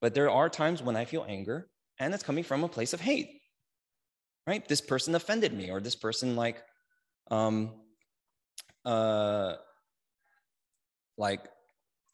But 0.01 0.15
there 0.15 0.31
are 0.31 0.49
times 0.49 0.83
when 0.83 0.97
I 0.97 1.05
feel 1.05 1.25
anger 1.29 1.69
and 1.99 2.13
it's 2.13 2.23
coming 2.23 2.45
from 2.45 2.65
a 2.65 2.69
place 2.69 2.93
of 2.93 3.01
hate, 3.01 3.41
right? 4.47 4.67
This 4.69 4.81
person 4.81 5.15
offended 5.15 5.53
me, 5.53 5.71
or 5.71 5.81
this 5.81 5.97
person 5.97 6.37
like, 6.37 6.63
um, 7.31 7.73
uh, 8.85 9.55
like, 11.17 11.45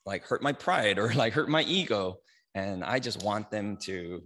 like 0.07 0.25
hurt 0.25 0.43
my 0.43 0.53
pride 0.53 0.99
or 0.99 1.13
like 1.15 1.33
hurt 1.33 1.49
my 1.49 1.63
ego, 1.63 2.19
and 2.55 2.85
I 2.85 2.99
just 2.99 3.23
want 3.23 3.51
them 3.51 3.77
to 3.83 4.23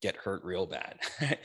get 0.00 0.16
hurt 0.16 0.44
real 0.44 0.66
bad. 0.66 0.98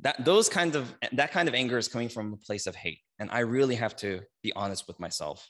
that 0.00 0.24
those 0.24 0.48
kinds 0.48 0.76
of 0.76 0.94
that 1.12 1.32
kind 1.32 1.48
of 1.48 1.54
anger 1.54 1.78
is 1.78 1.88
coming 1.88 2.08
from 2.08 2.32
a 2.32 2.36
place 2.36 2.66
of 2.66 2.74
hate, 2.74 3.00
and 3.18 3.30
I 3.32 3.40
really 3.40 3.74
have 3.74 3.96
to 3.96 4.20
be 4.42 4.52
honest 4.54 4.86
with 4.86 5.00
myself 5.00 5.46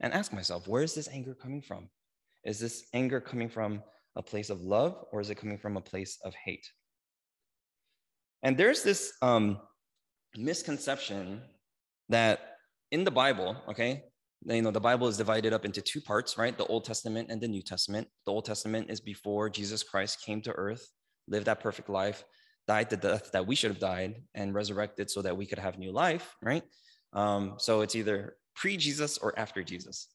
and 0.00 0.12
ask 0.12 0.32
myself, 0.32 0.68
where 0.68 0.82
is 0.82 0.94
this 0.94 1.08
anger 1.08 1.34
coming 1.34 1.62
from? 1.62 1.88
Is 2.44 2.58
this 2.58 2.86
anger 2.92 3.20
coming 3.20 3.48
from 3.48 3.82
a 4.14 4.22
place 4.22 4.50
of 4.50 4.60
love 4.60 5.04
or 5.12 5.20
is 5.20 5.30
it 5.30 5.36
coming 5.36 5.58
from 5.58 5.76
a 5.76 5.80
place 5.80 6.18
of 6.24 6.34
hate? 6.34 6.66
And 8.42 8.56
there's 8.56 8.82
this 8.82 9.12
um, 9.22 9.58
misconception 10.36 11.42
that 12.08 12.56
in 12.92 13.04
the 13.04 13.10
Bible, 13.10 13.56
okay, 13.68 14.04
you 14.44 14.62
know, 14.62 14.70
the 14.70 14.80
Bible 14.80 15.08
is 15.08 15.16
divided 15.16 15.52
up 15.52 15.64
into 15.64 15.80
two 15.80 16.00
parts, 16.00 16.38
right? 16.38 16.56
The 16.56 16.66
Old 16.66 16.84
Testament 16.84 17.30
and 17.30 17.40
the 17.40 17.48
New 17.48 17.62
Testament. 17.62 18.06
The 18.26 18.32
Old 18.32 18.44
Testament 18.44 18.90
is 18.90 19.00
before 19.00 19.50
Jesus 19.50 19.82
Christ 19.82 20.22
came 20.24 20.40
to 20.42 20.52
earth, 20.52 20.86
lived 21.26 21.46
that 21.46 21.60
perfect 21.60 21.88
life, 21.88 22.24
died 22.66 22.90
the 22.90 22.96
death 22.96 23.30
that 23.32 23.46
we 23.46 23.54
should 23.54 23.70
have 23.70 23.80
died, 23.80 24.22
and 24.34 24.54
resurrected 24.54 25.10
so 25.10 25.22
that 25.22 25.36
we 25.36 25.46
could 25.46 25.58
have 25.58 25.78
new 25.78 25.92
life, 25.92 26.36
right? 26.42 26.62
Um, 27.12 27.54
so 27.58 27.80
it's 27.80 27.94
either 27.94 28.36
pre 28.54 28.76
Jesus 28.76 29.18
or 29.18 29.38
after 29.38 29.62
Jesus. 29.62 30.08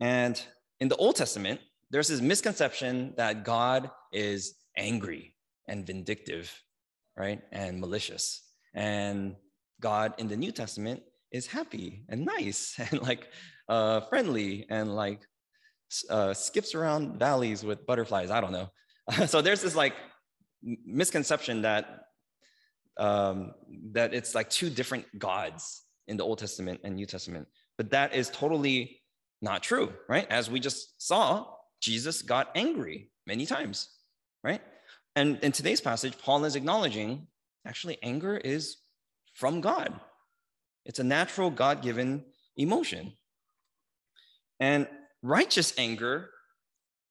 And 0.00 0.40
in 0.80 0.88
the 0.88 0.96
Old 0.96 1.16
Testament, 1.16 1.60
there's 1.90 2.08
this 2.08 2.20
misconception 2.20 3.14
that 3.16 3.44
God 3.44 3.90
is 4.12 4.54
angry 4.76 5.34
and 5.68 5.86
vindictive, 5.86 6.52
right? 7.16 7.40
And 7.52 7.80
malicious. 7.80 8.42
And 8.74 9.36
God 9.80 10.14
in 10.18 10.28
the 10.28 10.36
New 10.36 10.52
Testament 10.52 11.02
is 11.32 11.46
happy 11.46 12.04
and 12.08 12.24
nice 12.24 12.74
and 12.90 13.02
like 13.02 13.28
uh, 13.68 14.00
friendly 14.00 14.66
and 14.70 14.94
like 14.94 15.20
uh, 16.08 16.34
skips 16.34 16.74
around 16.74 17.18
valleys 17.18 17.64
with 17.64 17.86
butterflies. 17.86 18.30
I 18.30 18.40
don't 18.40 18.52
know. 18.52 18.70
so 19.26 19.40
there's 19.40 19.62
this 19.62 19.74
like 19.74 19.94
misconception 20.62 21.62
that 21.62 22.04
um, 22.96 23.52
that 23.92 24.12
it's 24.12 24.34
like 24.34 24.50
two 24.50 24.68
different 24.68 25.06
gods 25.18 25.84
in 26.06 26.16
the 26.16 26.24
Old 26.24 26.38
Testament 26.38 26.80
and 26.84 26.96
New 26.96 27.06
Testament, 27.06 27.48
but 27.78 27.90
that 27.90 28.14
is 28.14 28.28
totally 28.30 29.00
not 29.40 29.62
true, 29.62 29.92
right? 30.08 30.26
As 30.30 30.50
we 30.50 30.60
just 30.60 31.00
saw, 31.00 31.46
Jesus 31.80 32.22
got 32.22 32.50
angry 32.54 33.10
many 33.26 33.46
times, 33.46 33.88
right? 34.44 34.60
And 35.16 35.38
in 35.42 35.52
today's 35.52 35.80
passage, 35.80 36.18
Paul 36.18 36.44
is 36.44 36.56
acknowledging 36.56 37.26
actually 37.66 37.98
anger 38.02 38.36
is 38.36 38.76
from 39.34 39.60
God. 39.60 39.98
It's 40.84 40.98
a 40.98 41.04
natural 41.04 41.50
God 41.50 41.82
given 41.82 42.24
emotion. 42.56 43.12
And 44.58 44.88
righteous 45.22 45.72
anger, 45.78 46.30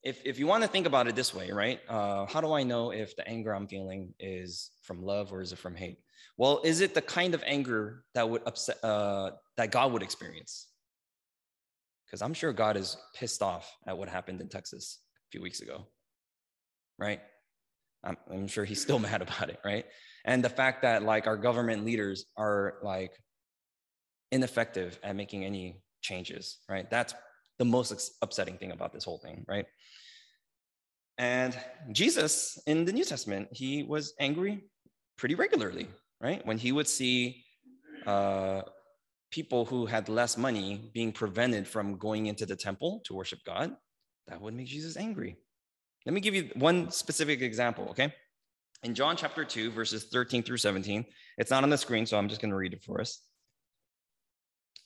if, 0.04 0.22
if 0.26 0.40
you 0.40 0.48
want 0.48 0.64
to 0.64 0.70
think 0.70 0.86
about 0.86 1.08
it 1.08 1.16
this 1.16 1.34
way, 1.34 1.52
right? 1.52 1.80
Uh, 1.90 2.26
how 2.26 2.42
do 2.42 2.54
I 2.54 2.64
know 2.64 2.92
if 2.92 3.16
the 3.16 3.28
anger 3.28 3.54
I'm 3.54 3.68
feeling 3.68 4.14
is 4.20 4.72
from 4.84 5.04
love 5.04 5.34
or 5.34 5.42
is 5.42 5.52
it 5.52 5.60
from 5.60 5.76
hate? 5.76 6.00
Well, 6.38 6.62
is 6.64 6.80
it 6.80 6.94
the 6.94 7.02
kind 7.02 7.34
of 7.34 7.44
anger 7.46 8.04
that 8.16 8.30
would 8.30 8.42
upset 8.46 8.84
uh, 8.84 9.32
that 9.58 9.72
God 9.72 9.92
would 9.92 10.04
experience? 10.04 10.70
because 12.10 12.22
I'm 12.24 12.34
sure 12.34 12.52
God 12.52 12.76
is 12.76 12.98
pissed 13.14 13.44
off 13.44 13.78
at 13.86 13.98
what 13.98 14.10
happened 14.10 14.42
in 14.42 14.50
Texas 14.50 15.00
a 15.28 15.30
few 15.32 15.42
weeks 15.42 15.62
ago, 15.62 15.86
right? 16.98 17.22
I'm, 18.04 18.18
I'm 18.32 18.48
sure 18.48 18.66
he's 18.66 18.82
still 18.82 19.00
mad 19.10 19.22
about 19.22 19.50
it, 19.50 19.60
right? 19.64 19.86
And 20.26 20.44
the 20.44 20.50
fact 20.50 20.82
that 20.82 21.04
like 21.04 21.28
our 21.28 21.38
government 21.38 21.86
leaders 21.86 22.26
are 22.36 22.80
like 22.82 23.12
ineffective 24.32 25.00
at 25.04 25.16
making 25.16 25.46
any 25.46 25.82
changes, 26.02 26.58
right? 26.68 26.90
That's 26.90 27.14
the 27.60 27.66
most 27.66 28.12
upsetting 28.22 28.58
thing 28.58 28.72
about 28.72 28.92
this 28.94 29.04
whole 29.04 29.20
thing, 29.20 29.46
right? 29.48 29.66
And 31.18 31.56
Jesus 31.92 32.58
in 32.66 32.86
the 32.86 32.94
New 32.94 33.04
Testament, 33.04 33.50
he 33.52 33.84
was 33.84 34.14
angry 34.20 34.64
pretty 35.18 35.36
regularly, 35.36 35.88
right? 36.22 36.44
When 36.46 36.58
he 36.58 36.72
would 36.72 36.88
see 36.88 37.44
uh, 38.08 38.62
people 39.30 39.66
who 39.66 39.86
had 39.86 40.08
less 40.08 40.38
money 40.38 40.90
being 40.94 41.12
prevented 41.12 41.68
from 41.68 41.98
going 41.98 42.28
into 42.28 42.46
the 42.46 42.56
temple 42.56 43.02
to 43.06 43.14
worship 43.14 43.40
God, 43.46 43.76
that 44.28 44.40
would 44.42 44.54
make 44.54 44.68
Jesus 44.68 44.96
angry. 44.96 45.36
Let 46.06 46.14
me 46.14 46.22
give 46.22 46.34
you 46.34 46.50
one 46.56 46.90
specific 46.90 47.42
example, 47.42 47.90
okay? 47.90 48.14
In 48.84 48.96
John 48.96 49.18
chapter 49.18 49.44
2, 49.44 49.72
verses 49.72 50.06
13 50.06 50.42
through 50.44 50.58
17, 50.58 51.06
it's 51.38 51.52
not 51.52 51.64
on 51.64 51.70
the 51.70 51.78
screen, 51.78 52.06
so 52.06 52.18
I'm 52.18 52.30
just 52.30 52.40
going 52.40 52.52
to 52.52 52.56
read 52.56 52.74
it 52.74 52.82
for 52.82 53.02
us. 53.02 53.22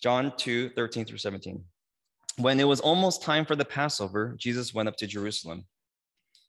John 0.01 0.33
2, 0.35 0.69
13 0.69 1.05
through 1.05 1.19
17. 1.19 1.63
When 2.37 2.59
it 2.59 2.67
was 2.67 2.79
almost 2.79 3.21
time 3.21 3.45
for 3.45 3.55
the 3.55 3.65
Passover, 3.65 4.35
Jesus 4.37 4.73
went 4.73 4.89
up 4.89 4.95
to 4.97 5.07
Jerusalem. 5.07 5.65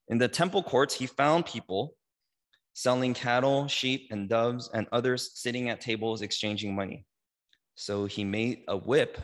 In 0.08 0.16
the 0.16 0.28
temple 0.28 0.62
courts, 0.62 0.94
he 0.94 1.06
found 1.06 1.44
people 1.44 1.96
selling 2.72 3.12
cattle, 3.14 3.68
sheep, 3.68 4.08
and 4.10 4.28
doves, 4.28 4.70
and 4.72 4.86
others 4.92 5.32
sitting 5.34 5.68
at 5.68 5.80
tables 5.80 6.22
exchanging 6.22 6.74
money. 6.74 7.04
So 7.74 8.06
he 8.06 8.24
made 8.24 8.62
a 8.68 8.76
whip 8.76 9.18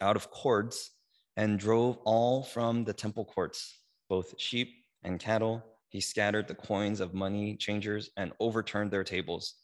out 0.00 0.16
of 0.16 0.30
cords 0.30 0.90
and 1.36 1.58
drove 1.58 1.96
all 2.04 2.42
from 2.42 2.84
the 2.84 2.92
temple 2.92 3.24
courts, 3.24 3.78
both 4.08 4.34
sheep 4.38 4.68
and 5.02 5.18
cattle. 5.18 5.62
He 5.88 6.00
scattered 6.00 6.46
the 6.46 6.54
coins 6.54 7.00
of 7.00 7.14
money 7.14 7.56
changers 7.56 8.10
and 8.16 8.32
overturned 8.38 8.90
their 8.90 9.04
tables. 9.04 9.54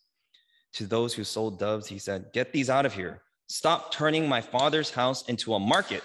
To 0.74 0.86
those 0.86 1.14
who 1.14 1.24
sold 1.24 1.58
doves, 1.58 1.86
he 1.86 1.98
said, 1.98 2.32
Get 2.32 2.52
these 2.52 2.70
out 2.70 2.86
of 2.86 2.94
here. 2.94 3.22
Stop 3.48 3.92
turning 3.92 4.28
my 4.28 4.40
father's 4.40 4.90
house 4.90 5.24
into 5.28 5.54
a 5.54 5.58
market. 5.58 6.02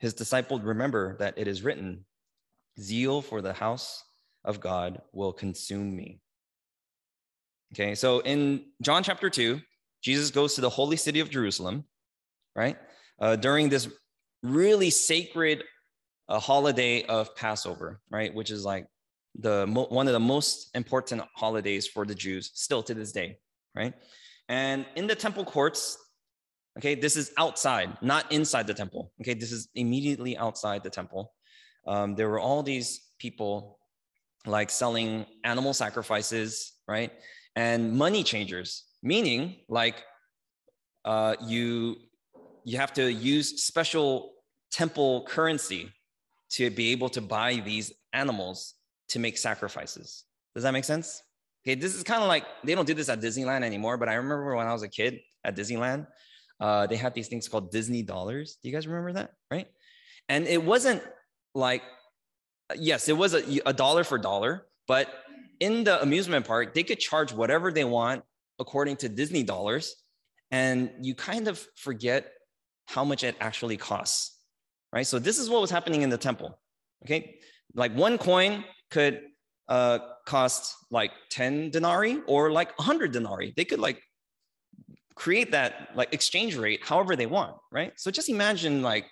His 0.00 0.12
disciples 0.12 0.62
remember 0.62 1.16
that 1.18 1.34
it 1.36 1.46
is 1.46 1.62
written, 1.62 2.04
Zeal 2.78 3.22
for 3.22 3.40
the 3.40 3.52
house 3.52 4.02
of 4.44 4.60
God 4.60 5.02
will 5.12 5.32
consume 5.32 5.94
me. 5.94 6.20
Okay, 7.72 7.94
so 7.94 8.20
in 8.20 8.64
John 8.82 9.02
chapter 9.02 9.30
2, 9.30 9.60
Jesus 10.02 10.30
goes 10.30 10.54
to 10.54 10.60
the 10.60 10.70
holy 10.70 10.96
city 10.96 11.20
of 11.20 11.30
Jerusalem, 11.30 11.84
right? 12.56 12.76
Uh, 13.20 13.36
during 13.36 13.68
this 13.68 13.88
really 14.42 14.90
sacred 14.90 15.62
uh, 16.28 16.40
holiday 16.40 17.04
of 17.04 17.36
Passover, 17.36 18.00
right? 18.10 18.34
Which 18.34 18.50
is 18.50 18.64
like 18.64 18.86
the 19.38 19.66
one 19.68 20.08
of 20.08 20.12
the 20.12 20.20
most 20.20 20.70
important 20.74 21.22
holidays 21.36 21.86
for 21.86 22.04
the 22.04 22.14
Jews 22.14 22.50
still 22.54 22.82
to 22.84 22.94
this 22.94 23.12
day, 23.12 23.38
right? 23.76 23.94
And 24.50 24.84
in 24.96 25.06
the 25.06 25.14
temple 25.14 25.44
courts, 25.44 25.96
okay, 26.76 26.96
this 26.96 27.16
is 27.16 27.32
outside, 27.38 27.96
not 28.02 28.30
inside 28.32 28.66
the 28.66 28.74
temple. 28.74 29.12
Okay, 29.20 29.32
this 29.32 29.52
is 29.52 29.68
immediately 29.76 30.36
outside 30.36 30.82
the 30.82 30.90
temple. 30.90 31.32
Um, 31.86 32.16
there 32.16 32.28
were 32.28 32.40
all 32.40 32.64
these 32.64 33.00
people 33.20 33.78
like 34.46 34.68
selling 34.68 35.24
animal 35.44 35.72
sacrifices, 35.72 36.72
right? 36.88 37.12
And 37.54 37.92
money 37.92 38.24
changers, 38.24 38.86
meaning 39.04 39.56
like 39.68 40.02
uh, 41.04 41.36
you 41.46 41.96
you 42.64 42.76
have 42.76 42.92
to 42.94 43.10
use 43.10 43.62
special 43.62 44.32
temple 44.72 45.24
currency 45.26 45.92
to 46.50 46.70
be 46.70 46.90
able 46.90 47.08
to 47.10 47.20
buy 47.20 47.62
these 47.64 47.92
animals 48.12 48.74
to 49.08 49.20
make 49.20 49.38
sacrifices. 49.38 50.24
Does 50.54 50.64
that 50.64 50.72
make 50.72 50.84
sense? 50.84 51.22
Okay, 51.64 51.74
this 51.74 51.94
is 51.94 52.02
kind 52.02 52.22
of 52.22 52.28
like 52.28 52.44
they 52.64 52.74
don't 52.74 52.86
do 52.86 52.94
this 52.94 53.08
at 53.08 53.20
Disneyland 53.20 53.64
anymore, 53.64 53.96
but 53.98 54.08
I 54.08 54.14
remember 54.14 54.54
when 54.56 54.66
I 54.66 54.72
was 54.72 54.82
a 54.82 54.88
kid 54.88 55.20
at 55.44 55.56
Disneyland, 55.56 56.06
uh, 56.58 56.86
they 56.86 56.96
had 56.96 57.14
these 57.14 57.28
things 57.28 57.48
called 57.48 57.70
Disney 57.70 58.02
dollars. 58.02 58.58
Do 58.62 58.68
you 58.68 58.74
guys 58.74 58.86
remember 58.86 59.12
that? 59.12 59.32
Right? 59.50 59.68
And 60.28 60.46
it 60.46 60.62
wasn't 60.62 61.02
like, 61.54 61.82
yes, 62.76 63.08
it 63.08 63.16
was 63.16 63.34
a, 63.34 63.60
a 63.66 63.72
dollar 63.72 64.04
for 64.04 64.16
dollar, 64.18 64.66
but 64.86 65.08
in 65.58 65.84
the 65.84 66.00
amusement 66.00 66.46
park, 66.46 66.74
they 66.74 66.82
could 66.82 66.98
charge 66.98 67.32
whatever 67.32 67.72
they 67.72 67.84
want 67.84 68.22
according 68.58 68.96
to 68.96 69.08
Disney 69.08 69.42
dollars. 69.42 69.96
And 70.50 70.90
you 71.02 71.14
kind 71.14 71.46
of 71.46 71.64
forget 71.76 72.32
how 72.86 73.04
much 73.04 73.22
it 73.22 73.36
actually 73.40 73.76
costs, 73.76 74.38
right? 74.92 75.06
So 75.06 75.18
this 75.18 75.38
is 75.38 75.48
what 75.48 75.60
was 75.60 75.70
happening 75.70 76.02
in 76.02 76.10
the 76.10 76.18
temple, 76.18 76.58
okay? 77.04 77.36
Like 77.74 77.94
one 77.94 78.18
coin 78.18 78.64
could 78.90 79.20
uh, 79.70 80.00
cost 80.26 80.74
like 80.90 81.12
10 81.30 81.70
denarii 81.70 82.20
or 82.26 82.50
like 82.50 82.76
100 82.78 83.12
denarii. 83.12 83.54
They 83.56 83.64
could 83.64 83.78
like 83.78 84.02
create 85.14 85.52
that 85.52 85.90
like 85.94 86.12
exchange 86.12 86.56
rate 86.56 86.80
however 86.82 87.14
they 87.14 87.26
want, 87.26 87.56
right? 87.70 87.92
So 87.96 88.10
just 88.10 88.28
imagine 88.28 88.82
like 88.82 89.06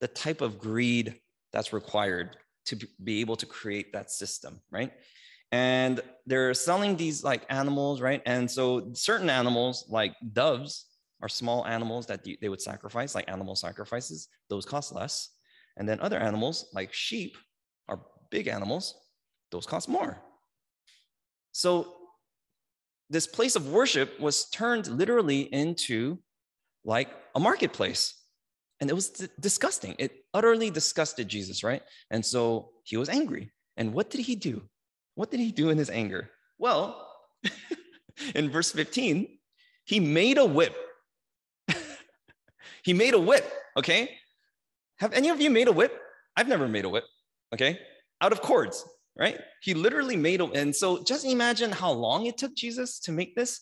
the 0.00 0.08
type 0.08 0.40
of 0.40 0.58
greed 0.58 1.20
that's 1.52 1.72
required 1.72 2.36
to 2.66 2.78
be 3.04 3.20
able 3.20 3.36
to 3.36 3.46
create 3.46 3.92
that 3.92 4.10
system, 4.10 4.60
right? 4.70 4.92
And 5.52 6.00
they're 6.26 6.54
selling 6.54 6.96
these 6.96 7.22
like 7.22 7.42
animals, 7.50 8.00
right? 8.00 8.22
And 8.24 8.50
so 8.50 8.92
certain 8.94 9.28
animals 9.28 9.84
like 9.88 10.14
doves 10.32 10.86
are 11.20 11.28
small 11.28 11.66
animals 11.66 12.06
that 12.06 12.24
they 12.40 12.48
would 12.48 12.62
sacrifice, 12.62 13.14
like 13.14 13.28
animal 13.28 13.56
sacrifices. 13.56 14.28
Those 14.48 14.64
cost 14.64 14.94
less. 14.94 15.30
And 15.76 15.88
then 15.88 16.00
other 16.00 16.18
animals 16.18 16.70
like 16.72 16.94
sheep 16.94 17.36
are 17.88 18.00
big 18.30 18.46
animals. 18.46 18.94
Those 19.50 19.66
cost 19.66 19.88
more. 19.88 20.18
So 21.52 21.94
this 23.08 23.26
place 23.26 23.56
of 23.56 23.70
worship 23.70 24.20
was 24.20 24.48
turned 24.50 24.86
literally 24.86 25.40
into 25.52 26.18
like 26.84 27.10
a 27.34 27.40
marketplace. 27.40 28.14
And 28.80 28.88
it 28.88 28.94
was 28.94 29.10
disgusting. 29.38 29.94
It 29.98 30.24
utterly 30.32 30.70
disgusted 30.70 31.28
Jesus, 31.28 31.62
right? 31.62 31.82
And 32.10 32.24
so 32.24 32.70
he 32.84 32.96
was 32.96 33.10
angry. 33.10 33.52
And 33.76 33.92
what 33.92 34.08
did 34.08 34.20
he 34.22 34.36
do? 34.36 34.62
What 35.16 35.30
did 35.30 35.40
he 35.40 35.52
do 35.52 35.68
in 35.68 35.76
his 35.76 35.90
anger? 35.90 36.30
Well, 36.58 37.06
in 38.34 38.50
verse 38.50 38.72
15, 38.72 39.28
he 39.84 40.00
made 40.00 40.38
a 40.38 40.46
whip 40.46 40.74
he 42.82 42.92
made 42.92 43.14
a 43.14 43.20
whip, 43.20 43.50
okay? 43.76 44.16
Have 44.98 45.12
any 45.12 45.28
of 45.28 45.40
you 45.40 45.50
made 45.50 45.68
a 45.68 45.72
whip? 45.72 45.98
I've 46.36 46.48
never 46.48 46.68
made 46.68 46.84
a 46.84 46.88
whip, 46.88 47.04
okay? 47.54 47.78
Out 48.20 48.32
of 48.32 48.40
cords, 48.40 48.84
right? 49.20 49.38
He 49.60 49.74
literally 49.74 50.16
made 50.16 50.40
a, 50.40 50.46
and 50.46 50.74
so 50.74 51.02
just 51.04 51.26
imagine 51.26 51.70
how 51.70 51.92
long 51.92 52.26
it 52.26 52.38
took 52.38 52.56
Jesus 52.56 52.98
to 53.00 53.12
make 53.12 53.36
this. 53.36 53.60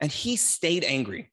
And 0.00 0.10
he 0.10 0.36
stayed 0.36 0.84
angry. 0.84 1.32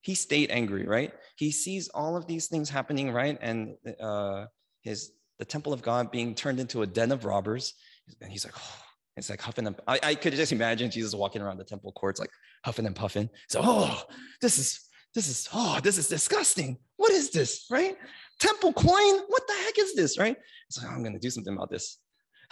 He 0.00 0.14
stayed 0.14 0.50
angry, 0.50 0.86
right? 0.86 1.12
He 1.36 1.50
sees 1.50 1.88
all 1.88 2.16
of 2.16 2.26
these 2.26 2.46
things 2.46 2.70
happening, 2.70 3.12
right? 3.12 3.36
And 3.42 3.74
uh, 4.00 4.46
his 4.82 5.10
the 5.38 5.44
temple 5.44 5.72
of 5.72 5.82
God 5.82 6.10
being 6.10 6.34
turned 6.34 6.58
into 6.58 6.82
a 6.82 6.86
den 6.86 7.12
of 7.12 7.24
robbers. 7.24 7.74
And 8.22 8.32
he's 8.32 8.44
like, 8.44 8.54
oh, 8.56 8.82
it's 9.16 9.28
like 9.28 9.40
huffing 9.42 9.66
and 9.66 9.76
I, 9.86 10.00
I 10.02 10.14
could 10.14 10.32
just 10.32 10.52
imagine 10.52 10.90
Jesus 10.90 11.14
walking 11.14 11.42
around 11.42 11.58
the 11.58 11.64
temple 11.64 11.92
courts, 11.92 12.20
like 12.20 12.30
huffing 12.64 12.86
and 12.86 12.94
puffing. 12.94 13.28
So, 13.48 13.60
oh, 13.62 14.02
this 14.40 14.58
is 14.58 14.80
this 15.14 15.28
is, 15.28 15.48
oh, 15.52 15.80
this 15.82 15.98
is 15.98 16.06
disgusting. 16.06 16.78
What 16.96 17.12
is 17.12 17.30
this, 17.30 17.66
right? 17.70 17.96
Temple 18.38 18.72
coin? 18.72 19.18
What 19.26 19.46
the 19.48 19.54
heck 19.64 19.78
is 19.78 19.94
this, 19.94 20.18
right? 20.18 20.36
So 20.70 20.86
I'm 20.86 21.02
to 21.02 21.18
do 21.18 21.30
something 21.30 21.54
about 21.54 21.70
this. 21.70 21.98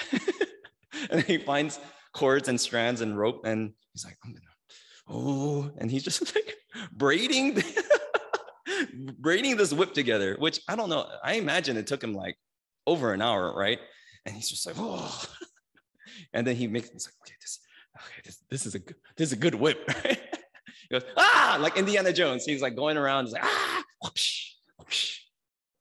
and 1.10 1.22
he 1.22 1.38
finds 1.38 1.78
cords 2.12 2.48
and 2.48 2.60
strands 2.60 3.00
and 3.00 3.18
rope, 3.18 3.44
and 3.44 3.72
he's 3.92 4.04
like, 4.04 4.16
I'm 4.24 4.34
to, 4.34 4.40
oh, 5.08 5.70
and 5.78 5.90
he's 5.90 6.04
just 6.04 6.34
like 6.34 6.54
braiding, 6.92 7.62
braiding 9.18 9.56
this 9.56 9.72
whip 9.72 9.94
together, 9.94 10.36
which 10.38 10.60
I 10.68 10.76
don't 10.76 10.90
know. 10.90 11.06
I 11.22 11.34
imagine 11.34 11.76
it 11.76 11.86
took 11.86 12.02
him 12.02 12.14
like 12.14 12.36
over 12.86 13.12
an 13.12 13.22
hour, 13.22 13.54
right? 13.56 13.78
And 14.24 14.34
he's 14.34 14.48
just 14.48 14.66
like, 14.66 14.76
oh. 14.78 15.24
and 16.32 16.46
then 16.46 16.56
he 16.56 16.66
makes, 16.66 16.90
he's 16.90 17.06
like, 17.06 17.14
okay, 17.22 17.36
this, 17.40 17.60
okay, 17.96 18.22
this, 18.24 18.38
this 18.50 18.66
is 18.66 18.74
a 18.74 18.78
good, 18.80 18.96
this 19.16 19.28
is 19.28 19.32
a 19.32 19.40
good 19.40 19.54
whip? 19.54 19.88
He 20.88 20.94
goes, 20.94 21.04
ah, 21.16 21.58
like 21.60 21.76
Indiana 21.76 22.12
Jones. 22.12 22.44
He's 22.44 22.62
like 22.62 22.76
going 22.76 22.96
around, 22.96 23.24
he's 23.24 23.34
like, 23.34 23.44
ah, 23.44 23.82
whoosh, 24.02 24.52
whoosh. 24.78 25.20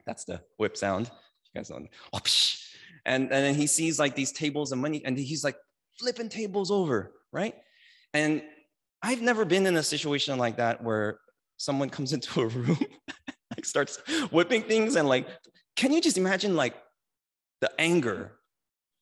That's 0.06 0.26
the 0.26 0.42
whip 0.58 0.78
sound. 0.78 1.12
You 1.54 1.60
guys 1.60 1.70
know, 1.70 1.86
whoosh. 2.14 2.65
And, 3.06 3.24
and 3.24 3.46
then 3.46 3.56
he 3.56 3.68
sees 3.68 4.00
like 4.00 4.16
these 4.16 4.32
tables 4.32 4.72
of 4.72 4.80
money 4.80 5.04
and 5.06 5.18
he's 5.18 5.44
like 5.44 5.58
flipping 6.00 6.30
tables 6.30 6.72
over, 6.72 7.14
right? 7.32 7.56
And 8.14 8.42
I've 9.02 9.22
never 9.22 9.46
been 9.46 9.68
in 9.68 9.78
a 9.78 9.84
situation 9.84 10.38
like 10.38 10.58
that 10.58 10.84
where 10.84 11.20
someone 11.58 11.90
comes 11.90 12.14
into 12.18 12.42
a 12.42 12.48
room, 12.48 12.80
like 13.56 13.66
starts 13.66 13.98
whipping 14.32 14.64
things 14.64 14.96
and 14.96 15.08
like, 15.08 15.28
can 15.76 15.92
you 15.92 16.02
just 16.02 16.18
imagine 16.18 16.56
like 16.56 16.76
the 17.62 17.72
anger 17.80 18.32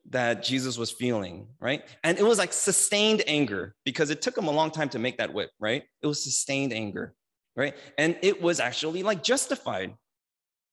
that 0.09 0.43
Jesus 0.43 0.77
was 0.77 0.91
feeling, 0.91 1.47
right? 1.61 1.83
And 2.03 2.19
it 2.19 2.23
was 2.23 2.37
like 2.37 2.51
sustained 2.51 3.23
anger 3.25 3.75
because 3.85 4.09
it 4.09 4.21
took 4.21 4.37
him 4.37 4.47
a 4.47 4.51
long 4.51 4.69
time 4.69 4.89
to 4.89 4.99
make 4.99 5.17
that 5.17 5.33
whip, 5.33 5.51
right? 5.59 5.83
It 6.01 6.07
was 6.07 6.21
sustained 6.21 6.73
anger, 6.73 7.13
right? 7.55 7.75
And 7.97 8.17
it 8.21 8.41
was 8.41 8.59
actually 8.59 9.03
like 9.03 9.23
justified. 9.23 9.93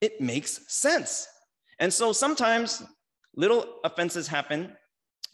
It 0.00 0.20
makes 0.20 0.60
sense. 0.72 1.28
And 1.78 1.92
so 1.92 2.12
sometimes 2.12 2.82
little 3.34 3.66
offenses 3.84 4.26
happen 4.26 4.76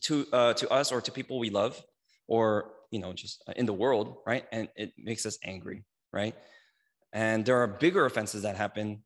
to 0.02 0.26
uh, 0.32 0.54
to 0.54 0.68
us 0.70 0.92
or 0.92 1.00
to 1.00 1.10
people 1.10 1.38
we 1.38 1.50
love 1.50 1.80
or 2.28 2.72
you 2.90 2.98
know 2.98 3.12
just 3.12 3.42
in 3.56 3.66
the 3.66 3.72
world, 3.72 4.18
right? 4.26 4.44
And 4.52 4.68
it 4.76 4.92
makes 4.98 5.26
us 5.26 5.38
angry, 5.44 5.84
right? 6.12 6.34
And 7.12 7.44
there 7.44 7.56
are 7.56 7.66
bigger 7.66 8.04
offenses 8.04 8.42
that 8.42 8.56
happen. 8.56 9.02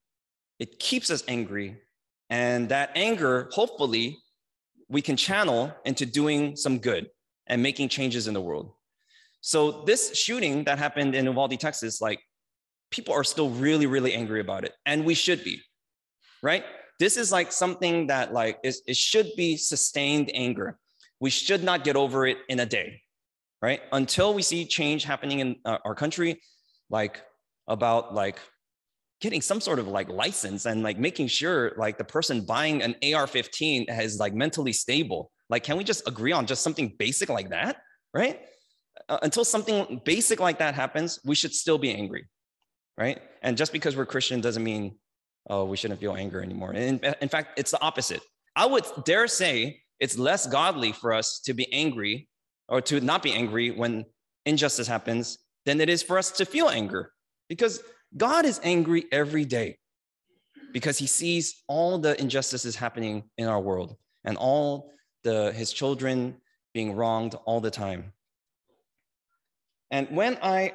It 0.58 0.78
keeps 0.78 1.10
us 1.10 1.22
angry, 1.28 1.80
and 2.28 2.68
that 2.68 2.90
anger 2.94 3.48
hopefully 3.52 4.18
we 4.88 5.00
can 5.00 5.16
channel 5.16 5.72
into 5.84 6.04
doing 6.04 6.56
some 6.56 6.78
good 6.78 7.08
and 7.46 7.62
making 7.62 7.88
changes 7.88 8.26
in 8.26 8.34
the 8.34 8.40
world. 8.40 8.72
So 9.40 9.82
this 9.82 10.14
shooting 10.16 10.64
that 10.64 10.78
happened 10.78 11.14
in 11.14 11.24
Uvalde, 11.24 11.58
Texas, 11.58 12.00
like 12.00 12.20
people 12.90 13.14
are 13.14 13.24
still 13.24 13.50
really, 13.50 13.86
really 13.86 14.12
angry 14.12 14.40
about 14.40 14.64
it, 14.64 14.74
and 14.84 15.04
we 15.04 15.14
should 15.14 15.42
be, 15.44 15.60
right? 16.42 16.64
This 17.00 17.16
is 17.16 17.32
like 17.32 17.50
something 17.50 18.08
that 18.08 18.34
like 18.34 18.58
is, 18.62 18.82
it 18.86 18.96
should 18.96 19.30
be 19.34 19.56
sustained 19.56 20.30
anger. 20.34 20.78
We 21.18 21.30
should 21.30 21.64
not 21.64 21.82
get 21.82 21.96
over 21.96 22.26
it 22.26 22.36
in 22.50 22.60
a 22.60 22.66
day, 22.66 23.00
right? 23.62 23.80
Until 23.90 24.34
we 24.34 24.42
see 24.42 24.66
change 24.66 25.04
happening 25.04 25.40
in 25.40 25.56
uh, 25.64 25.78
our 25.86 25.94
country, 25.94 26.42
like 26.90 27.22
about 27.66 28.12
like 28.14 28.38
getting 29.22 29.40
some 29.40 29.62
sort 29.62 29.78
of 29.78 29.88
like 29.88 30.10
license 30.10 30.66
and 30.66 30.82
like 30.82 30.98
making 30.98 31.28
sure 31.28 31.72
like 31.78 31.96
the 31.96 32.04
person 32.04 32.42
buying 32.42 32.82
an 32.82 32.94
AR-15 33.02 33.86
is 33.98 34.18
like 34.18 34.34
mentally 34.34 34.72
stable. 34.72 35.30
Like, 35.48 35.62
can 35.62 35.78
we 35.78 35.84
just 35.84 36.06
agree 36.06 36.32
on 36.32 36.46
just 36.46 36.62
something 36.62 36.94
basic 36.98 37.30
like 37.30 37.48
that, 37.48 37.78
right? 38.12 38.40
Uh, 39.08 39.18
until 39.22 39.44
something 39.44 40.02
basic 40.04 40.38
like 40.38 40.58
that 40.58 40.74
happens, 40.74 41.18
we 41.24 41.34
should 41.34 41.54
still 41.54 41.78
be 41.78 41.94
angry, 41.94 42.28
right? 42.98 43.20
And 43.42 43.56
just 43.56 43.72
because 43.72 43.96
we're 43.96 44.06
Christian 44.06 44.42
doesn't 44.42 44.62
mean 44.62 44.96
oh, 45.48 45.64
we 45.64 45.76
shouldn't 45.76 46.00
feel 46.00 46.14
anger 46.14 46.42
anymore. 46.42 46.70
And 46.70 47.02
in, 47.04 47.14
in 47.20 47.28
fact, 47.28 47.58
it's 47.58 47.70
the 47.70 47.80
opposite. 47.80 48.22
I 48.56 48.66
would 48.66 48.84
dare 49.04 49.28
say 49.28 49.80
it's 49.98 50.18
less 50.18 50.46
godly 50.46 50.92
for 50.92 51.12
us 51.12 51.40
to 51.40 51.54
be 51.54 51.72
angry 51.72 52.28
or 52.68 52.80
to 52.82 53.00
not 53.00 53.22
be 53.22 53.32
angry 53.32 53.70
when 53.70 54.04
injustice 54.46 54.86
happens 54.86 55.38
than 55.66 55.80
it 55.80 55.88
is 55.88 56.02
for 56.02 56.18
us 56.18 56.30
to 56.32 56.44
feel 56.44 56.68
anger 56.68 57.12
because 57.48 57.82
God 58.16 58.44
is 58.44 58.60
angry 58.62 59.04
every 59.12 59.44
day 59.44 59.78
because 60.72 60.98
he 60.98 61.06
sees 61.06 61.62
all 61.68 61.98
the 61.98 62.18
injustices 62.20 62.76
happening 62.76 63.24
in 63.36 63.46
our 63.46 63.60
world 63.60 63.96
and 64.24 64.36
all 64.36 64.92
the 65.24 65.52
his 65.52 65.72
children 65.72 66.36
being 66.72 66.94
wronged 66.94 67.34
all 67.44 67.60
the 67.60 67.70
time. 67.70 68.12
And 69.90 70.08
when 70.10 70.38
I 70.42 70.74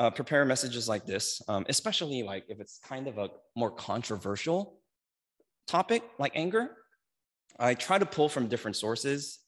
uh, 0.00 0.08
prepare 0.08 0.46
messages 0.46 0.88
like 0.88 1.04
this, 1.04 1.42
um, 1.46 1.66
especially 1.68 2.22
like 2.22 2.44
if 2.48 2.58
it's 2.58 2.78
kind 2.78 3.06
of 3.06 3.18
a 3.18 3.28
more 3.54 3.70
controversial 3.70 4.80
topic 5.68 6.02
like 6.18 6.32
anger, 6.34 6.70
I 7.58 7.74
try 7.74 7.98
to 7.98 8.06
pull 8.06 8.30
from 8.30 8.48
different 8.48 8.78
sources. 8.78 9.40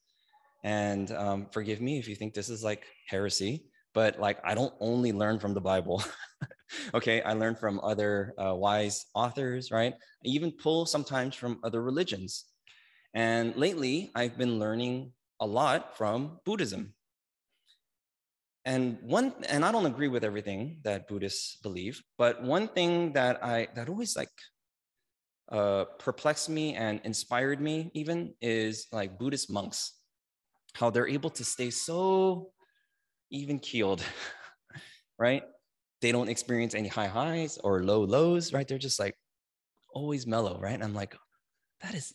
And 0.63 1.11
um, 1.13 1.47
forgive 1.51 1.81
me 1.81 1.99
if 1.99 2.07
you 2.07 2.15
think 2.15 2.35
this 2.35 2.51
is 2.51 2.63
like 2.63 2.85
heresy, 3.09 3.65
but 3.95 4.21
like 4.21 4.39
I 4.45 4.55
don't 4.55 4.75
only 4.79 5.11
learn 5.13 5.41
from 5.41 5.55
the 5.55 5.61
Bible. 5.63 6.05
okay, 6.95 7.23
I 7.23 7.33
learn 7.33 7.57
from 7.57 7.81
other 7.83 8.35
uh, 8.37 8.55
wise 8.55 9.07
authors, 9.15 9.71
right? 9.71 9.95
I 9.95 10.27
even 10.29 10.53
pull 10.53 10.85
sometimes 10.85 11.35
from 11.35 11.61
other 11.65 11.83
religions. 11.83 12.45
And 13.15 13.57
lately, 13.57 14.11
I've 14.15 14.37
been 14.37 14.59
learning 14.59 15.13
a 15.41 15.47
lot 15.47 15.97
from 15.97 16.41
Buddhism. 16.45 16.93
And 18.65 18.99
one, 19.03 19.35
and 19.49 19.65
I 19.65 19.73
don't 19.73 19.87
agree 19.87 20.09
with 20.09 20.23
everything 20.23 20.79
that 20.85 21.09
Buddhists 21.09 21.57
believe, 21.57 22.01
but 22.17 22.43
one 22.43 22.69
thing 22.69 23.13
that 23.15 23.43
I 23.43 23.69
that 23.75 23.89
always 23.89 24.17
like 24.17 24.31
uh, 25.51 25.85
perplexed 25.99 26.49
me 26.49 26.75
and 26.75 27.01
inspired 27.05 27.61
me 27.61 27.91
even 27.95 28.35
is 28.41 28.87
like 28.93 29.19
Buddhist 29.19 29.51
monks, 29.51 29.95
how 30.75 30.91
they're 30.91 31.09
able 31.09 31.31
to 31.31 31.45
stay 31.45 31.71
so 31.71 32.53
even 33.31 33.59
keeled, 33.59 34.03
right? 35.19 35.43
They 36.01 36.13
don't 36.13 36.29
experience 36.29 36.75
any 36.75 36.89
high 36.89 37.09
highs 37.09 37.59
or 37.59 37.83
low 37.83 38.05
lows, 38.05 38.53
right? 38.53 38.67
They're 38.67 38.79
just 38.79 39.01
like 39.01 39.15
always 39.93 40.27
mellow, 40.27 40.59
right? 40.61 40.75
And 40.75 40.85
I'm 40.85 40.95
like, 40.95 41.17
that 41.83 41.95
is 41.95 42.15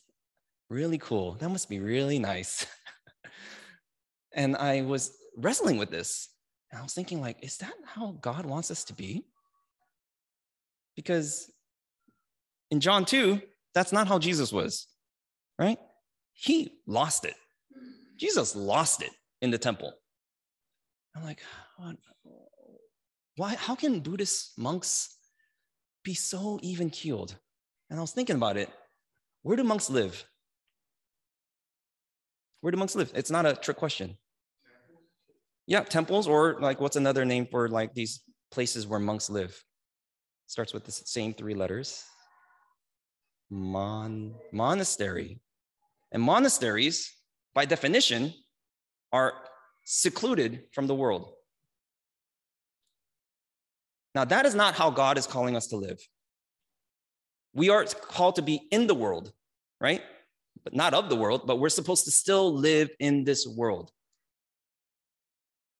really 0.70 0.98
cool. 0.98 1.34
That 1.36 1.50
must 1.50 1.70
be 1.70 1.80
really 1.80 2.20
nice. 2.20 2.66
and 4.34 4.56
I 4.56 4.82
was 4.82 5.12
wrestling 5.38 5.78
with 5.78 5.92
this. 5.92 6.30
And 6.72 6.80
I 6.80 6.84
was 6.84 6.94
thinking, 6.94 7.22
like, 7.22 7.38
is 7.44 7.58
that 7.58 7.74
how 7.86 8.18
God 8.20 8.46
wants 8.46 8.72
us 8.72 8.84
to 8.86 8.94
be? 8.94 9.26
Because 10.96 11.52
in 12.72 12.80
John 12.80 13.06
2, 13.06 13.42
that's 13.74 13.94
not 13.94 14.08
how 14.08 14.20
Jesus 14.20 14.52
was, 14.52 14.88
right? 15.58 15.78
He 16.34 16.74
lost 16.86 17.26
it. 17.26 17.36
Jesus 18.18 18.56
lost 18.56 19.02
it 19.02 19.12
in 19.42 19.52
the 19.52 19.58
temple. 19.58 19.94
I'm 21.16 21.24
like, 21.24 21.42
why? 23.36 23.56
How 23.56 23.76
can 23.76 24.00
Buddhist 24.00 24.58
monks 24.58 25.16
be 26.04 26.14
so 26.14 26.60
even 26.62 26.90
keeled? 26.90 27.36
And 27.90 28.00
I 28.00 28.02
was 28.02 28.12
thinking 28.12 28.36
about 28.36 28.58
it. 28.58 28.70
Where 29.44 29.56
do 29.56 29.64
monks 29.64 29.90
live? 29.90 30.26
Where 32.62 32.72
do 32.72 32.78
monks 32.78 32.96
live? 32.96 33.12
It's 33.16 33.32
not 33.32 33.46
a 33.46 33.54
trick 33.56 33.78
question. 33.78 34.18
Yeah, 35.68 35.82
temples, 35.82 36.28
or 36.28 36.58
like 36.62 36.80
what's 36.80 36.96
another 36.96 37.26
name 37.26 37.46
for 37.46 37.68
like 37.68 37.94
these 37.94 38.22
places 38.52 38.88
where 38.88 39.00
monks 39.00 39.30
live? 39.30 39.62
Starts 40.48 40.74
with 40.74 40.86
the 40.86 40.92
same 40.94 41.34
three 41.34 41.54
letters. 41.54 42.04
Mon 43.50 44.34
monastery. 44.54 45.42
And 46.14 46.24
monasteries, 46.24 47.14
by 47.54 47.66
definition, 47.66 48.34
are 49.12 49.34
secluded 49.84 50.64
from 50.72 50.88
the 50.88 50.96
world. 50.96 51.34
Now, 54.16 54.24
that 54.26 54.46
is 54.46 54.56
not 54.56 54.74
how 54.74 54.90
God 54.90 55.18
is 55.18 55.28
calling 55.28 55.56
us 55.56 55.68
to 55.68 55.76
live. 55.76 56.00
We 57.54 57.70
are 57.70 57.84
called 57.86 58.36
to 58.38 58.42
be 58.42 58.62
in 58.72 58.88
the 58.88 58.96
world, 58.96 59.32
right? 59.82 60.02
But 60.64 60.74
not 60.74 60.94
of 60.94 61.10
the 61.10 61.16
world, 61.16 61.46
but 61.46 61.58
we're 61.58 61.70
supposed 61.70 62.06
to 62.06 62.12
still 62.12 62.54
live 62.54 62.90
in 63.00 63.26
this 63.26 63.46
world. 63.46 63.92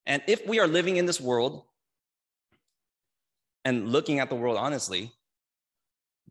And 0.08 0.24
if 0.26 0.48
we 0.48 0.60
are 0.60 0.68
living 0.68 0.96
in 0.96 1.06
this 1.06 1.20
world 1.20 1.64
and 3.66 3.90
looking 3.90 4.20
at 4.20 4.30
the 4.30 4.36
world 4.36 4.58
honestly, 4.58 5.12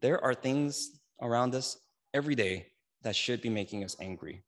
there 0.00 0.22
are 0.24 0.34
things 0.34 0.98
around 1.20 1.54
us 1.54 1.78
every 2.14 2.34
day 2.34 2.68
that 3.02 3.14
should 3.14 3.42
be 3.42 3.50
making 3.50 3.84
us 3.84 3.94
angry. 4.00 4.42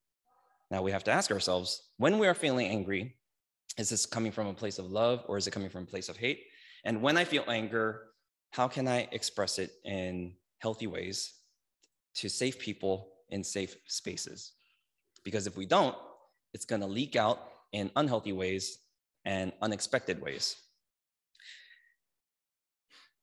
Now 0.70 0.81
we 0.83 0.93
have 0.93 1.05
to 1.05 1.11
ask 1.11 1.31
ourselves 1.31 1.83
when 1.99 2.18
we 2.18 2.26
are 2.26 2.35
feeling 2.35 2.68
angry, 2.68 3.16
is 3.76 3.91
this 3.91 4.07
coming 4.07 4.33
from 4.33 4.47
a 4.47 4.55
place 4.55 4.79
of 4.79 4.87
love 4.87 5.24
or 5.29 5.37
is 5.37 5.47
it 5.47 5.51
coming 5.51 5.68
from 5.68 5.83
a 5.83 5.87
place 5.87 6.09
of 6.09 6.16
hate? 6.16 6.41
And 6.85 7.03
when 7.03 7.18
I 7.18 7.24
feel 7.24 7.45
anger, 7.49 8.05
how 8.51 8.66
can 8.66 8.89
I 8.89 9.09
express 9.12 9.59
it 9.59 9.72
in 9.85 10.33
healthy 10.59 10.87
ways 10.87 11.35
to 12.14 12.31
save 12.31 12.59
people 12.59 13.11
in 13.29 13.45
safe 13.45 13.76
spaces? 13.87 14.53
Because 15.22 15.47
if 15.47 15.55
we 15.55 15.66
don't, 15.66 15.97
it's 16.55 16.64
going 16.64 16.81
to 16.81 16.87
leak 16.87 17.14
out 17.14 17.41
in 17.72 17.91
unhealthy 17.95 18.33
ways 18.33 18.79
and 19.29 19.53
unexpected 19.61 20.22
ways. 20.22 20.57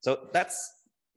So 0.01 0.29
that's 0.31 0.55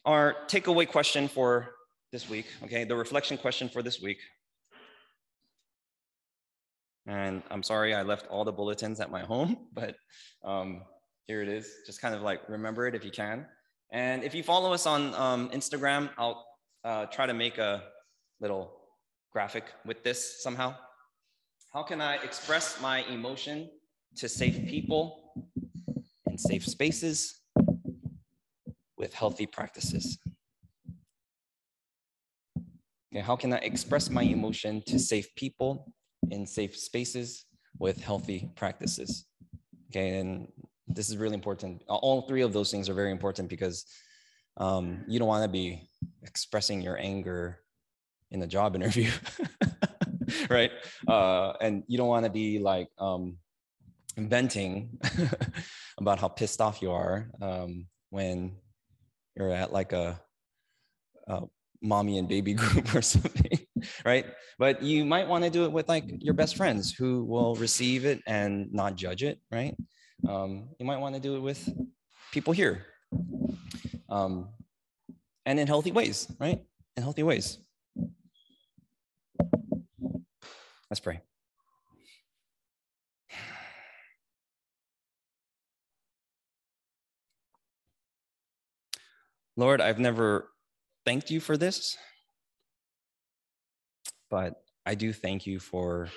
our 0.07 0.35
takeaway 0.47 0.89
question 0.89 1.29
for 1.29 1.75
this 2.11 2.27
week, 2.31 2.47
okay? 2.65 2.85
The 2.85 2.97
reflection 2.97 3.37
question 3.37 3.69
for 3.69 3.83
this 3.83 4.01
week. 4.01 4.17
And 7.07 7.43
I'm 7.51 7.63
sorry 7.63 7.95
I 7.95 8.01
left 8.01 8.29
all 8.29 8.47
the 8.47 8.53
bulletins 8.53 8.99
at 8.99 9.11
my 9.11 9.21
home, 9.21 9.59
but 9.75 9.95
um, 10.43 10.83
here 11.27 11.43
it 11.43 11.49
is. 11.49 11.67
Just 11.85 12.01
kind 12.01 12.15
of 12.15 12.23
like 12.23 12.41
remember 12.49 12.87
it 12.87 12.95
if 12.95 13.05
you 13.05 13.11
can. 13.11 13.45
And 13.93 14.25
if 14.25 14.35
you 14.35 14.43
follow 14.43 14.73
us 14.73 14.87
on 14.87 15.15
um, 15.15 15.51
Instagram, 15.51 16.09
I'll 16.17 16.47
uh, 16.85 17.07
try 17.07 17.27
to 17.27 17.35
make 17.35 17.59
a 17.59 17.83
little 18.41 18.73
graphic 19.35 19.65
with 19.85 20.03
this 20.03 20.43
somehow. 20.43 20.75
How 21.75 21.83
can 21.83 22.01
I 22.01 22.17
express 22.17 22.81
my 22.81 23.05
emotion 23.05 23.69
to 24.17 24.29
safe 24.29 24.69
people 24.69 25.33
in 26.31 26.39
safe 26.39 26.67
spaces 26.67 27.41
with 28.97 29.15
healthy 29.15 29.47
practices? 29.47 30.19
Okay, 33.13 33.23
how 33.23 33.37
can 33.37 33.53
I 33.53 33.59
express 33.59 34.11
my 34.11 34.23
emotion 34.23 34.83
to 34.87 34.99
safe 34.99 35.35
people 35.35 35.93
in 36.31 36.47
safe 36.47 36.77
spaces 36.77 37.47
with 37.79 38.01
healthy 38.01 38.51
practices? 38.55 39.27
Okay, 39.91 40.19
and 40.19 40.49
this 40.87 41.09
is 41.09 41.17
really 41.17 41.35
important. 41.35 41.83
All 41.89 42.23
three 42.23 42.43
of 42.43 42.53
those 42.53 42.71
things 42.71 42.89
are 42.89 42.95
very 42.95 43.11
important 43.11 43.49
because 43.49 43.87
um, 44.59 45.05
you 45.07 45.19
don't 45.19 45.29
want 45.29 45.45
to 45.45 45.49
be 45.49 45.89
expressing 46.23 46.83
your 46.83 46.99
anger 46.99 47.61
in 48.31 48.43
a 48.43 48.47
job 48.47 48.75
interview, 48.79 49.11
right? 50.51 50.71
Uh, 51.07 51.53
and 51.61 51.85
you 51.87 51.97
don't 51.97 52.09
want 52.09 52.25
to 52.25 52.31
be 52.31 52.59
like 52.59 52.89
um, 52.99 53.39
venting 54.19 54.99
about 55.99 56.19
how 56.19 56.29
pissed 56.29 56.61
off 56.61 56.83
you 56.83 56.91
are 56.91 57.31
um, 57.41 57.87
when 58.11 58.57
you're 59.37 59.53
at 59.53 59.73
like 59.73 59.93
a, 59.93 60.21
a 61.29 61.43
mommy 61.81 62.19
and 62.19 62.29
baby 62.29 62.55
group 62.63 62.95
or 62.95 63.03
something, 63.03 63.59
right? 64.05 64.27
But 64.59 64.83
you 64.83 65.05
might 65.05 65.29
want 65.29 65.45
to 65.45 65.51
do 65.51 65.65
it 65.65 65.73
with 65.73 65.89
like 65.89 66.05
your 66.19 66.35
best 66.35 66.57
friends 66.57 66.93
who 66.93 67.25
will 67.25 67.55
receive 67.55 68.05
it 68.05 68.21
and 68.27 68.73
not 68.73 68.97
judge 68.97 69.23
it, 69.23 69.39
right? 69.53 69.77
Um, 70.29 70.71
you 70.79 70.87
might 70.87 70.99
want 70.99 71.15
to 71.15 71.21
do 71.21 71.37
it 71.37 71.41
with 71.41 71.69
people 72.33 72.53
here. 72.53 72.85
Um, 74.09 74.49
and 75.47 75.61
in 75.61 75.67
healthy 75.67 75.93
ways, 75.93 76.31
right? 76.41 76.61
In 76.97 77.03
healthy 77.03 77.23
ways. 77.23 77.59
Let's 80.91 81.01
pray. 81.01 81.21
Lord, 89.59 89.81
I've 89.81 89.99
never 89.99 90.53
thanked 91.05 91.33
you 91.33 91.41
for 91.41 91.57
this, 91.57 91.97
but 94.31 94.55
I 94.87 94.95
do 94.95 95.13
thank 95.13 95.49
you 95.49 95.59
for 95.59 96.11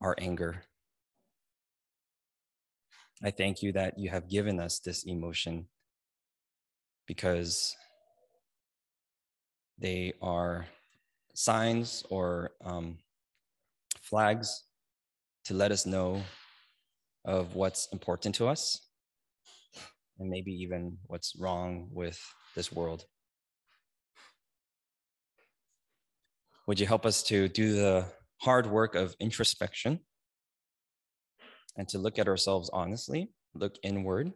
our 0.00 0.14
anger. 0.18 0.62
I 3.20 3.32
thank 3.32 3.64
you 3.64 3.72
that 3.72 3.98
you 3.98 4.10
have 4.10 4.30
given 4.30 4.60
us 4.60 4.78
this 4.78 5.02
emotion 5.02 5.66
because 7.08 7.74
they 9.76 10.12
are 10.22 10.66
signs 11.34 12.04
or 12.10 12.52
um, 12.64 12.98
flags 14.00 14.66
to 15.46 15.54
let 15.54 15.72
us 15.72 15.84
know 15.84 16.22
of 17.24 17.56
what's 17.56 17.88
important 17.92 18.36
to 18.36 18.46
us 18.46 18.89
and 20.20 20.28
maybe 20.28 20.52
even 20.52 20.98
what's 21.06 21.34
wrong 21.36 21.88
with 21.90 22.20
this 22.54 22.70
world. 22.70 23.04
Would 26.66 26.78
you 26.78 26.86
help 26.86 27.06
us 27.06 27.22
to 27.24 27.48
do 27.48 27.72
the 27.72 28.04
hard 28.42 28.66
work 28.66 28.94
of 28.94 29.16
introspection 29.18 30.00
and 31.76 31.88
to 31.88 31.98
look 31.98 32.18
at 32.18 32.28
ourselves 32.28 32.70
honestly, 32.72 33.30
look 33.54 33.76
inward, 33.82 34.32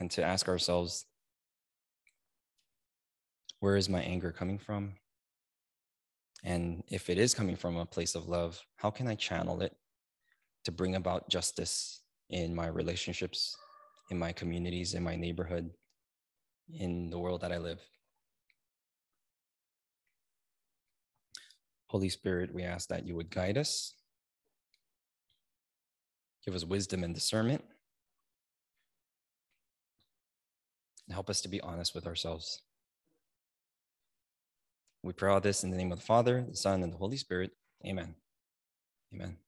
and 0.00 0.10
to 0.10 0.22
ask 0.22 0.48
ourselves, 0.48 1.06
where 3.60 3.76
is 3.76 3.88
my 3.88 4.02
anger 4.02 4.32
coming 4.32 4.58
from? 4.58 4.94
And 6.44 6.82
if 6.88 7.08
it 7.08 7.18
is 7.18 7.34
coming 7.34 7.56
from 7.56 7.76
a 7.76 7.86
place 7.86 8.14
of 8.14 8.28
love, 8.28 8.60
how 8.76 8.90
can 8.90 9.06
I 9.06 9.14
channel 9.14 9.62
it 9.62 9.74
to 10.64 10.72
bring 10.72 10.96
about 10.96 11.28
justice 11.28 12.02
in 12.30 12.54
my 12.54 12.66
relationships 12.66 13.56
in 14.10 14.18
my 14.18 14.32
communities, 14.32 14.94
in 14.94 15.02
my 15.02 15.16
neighborhood, 15.16 15.70
in 16.72 17.10
the 17.10 17.18
world 17.18 17.42
that 17.42 17.52
I 17.52 17.58
live? 17.58 17.80
Holy 21.88 22.08
Spirit, 22.08 22.54
we 22.54 22.62
ask 22.62 22.88
that 22.88 23.06
you 23.06 23.16
would 23.16 23.30
guide 23.30 23.56
us, 23.56 23.94
give 26.44 26.54
us 26.54 26.64
wisdom 26.64 27.02
and 27.02 27.14
discernment, 27.14 27.64
and 31.06 31.14
help 31.14 31.30
us 31.30 31.40
to 31.40 31.48
be 31.48 31.60
honest 31.62 31.94
with 31.94 32.06
ourselves. 32.06 32.60
We 35.02 35.14
pray 35.14 35.30
all 35.30 35.40
this 35.40 35.64
in 35.64 35.70
the 35.70 35.76
name 35.76 35.92
of 35.92 36.00
the 36.00 36.04
Father, 36.04 36.44
the 36.48 36.56
Son, 36.56 36.82
and 36.82 36.92
the 36.92 36.98
Holy 36.98 37.16
Spirit. 37.16 37.52
Amen. 37.86 38.14
Amen. 39.14 39.38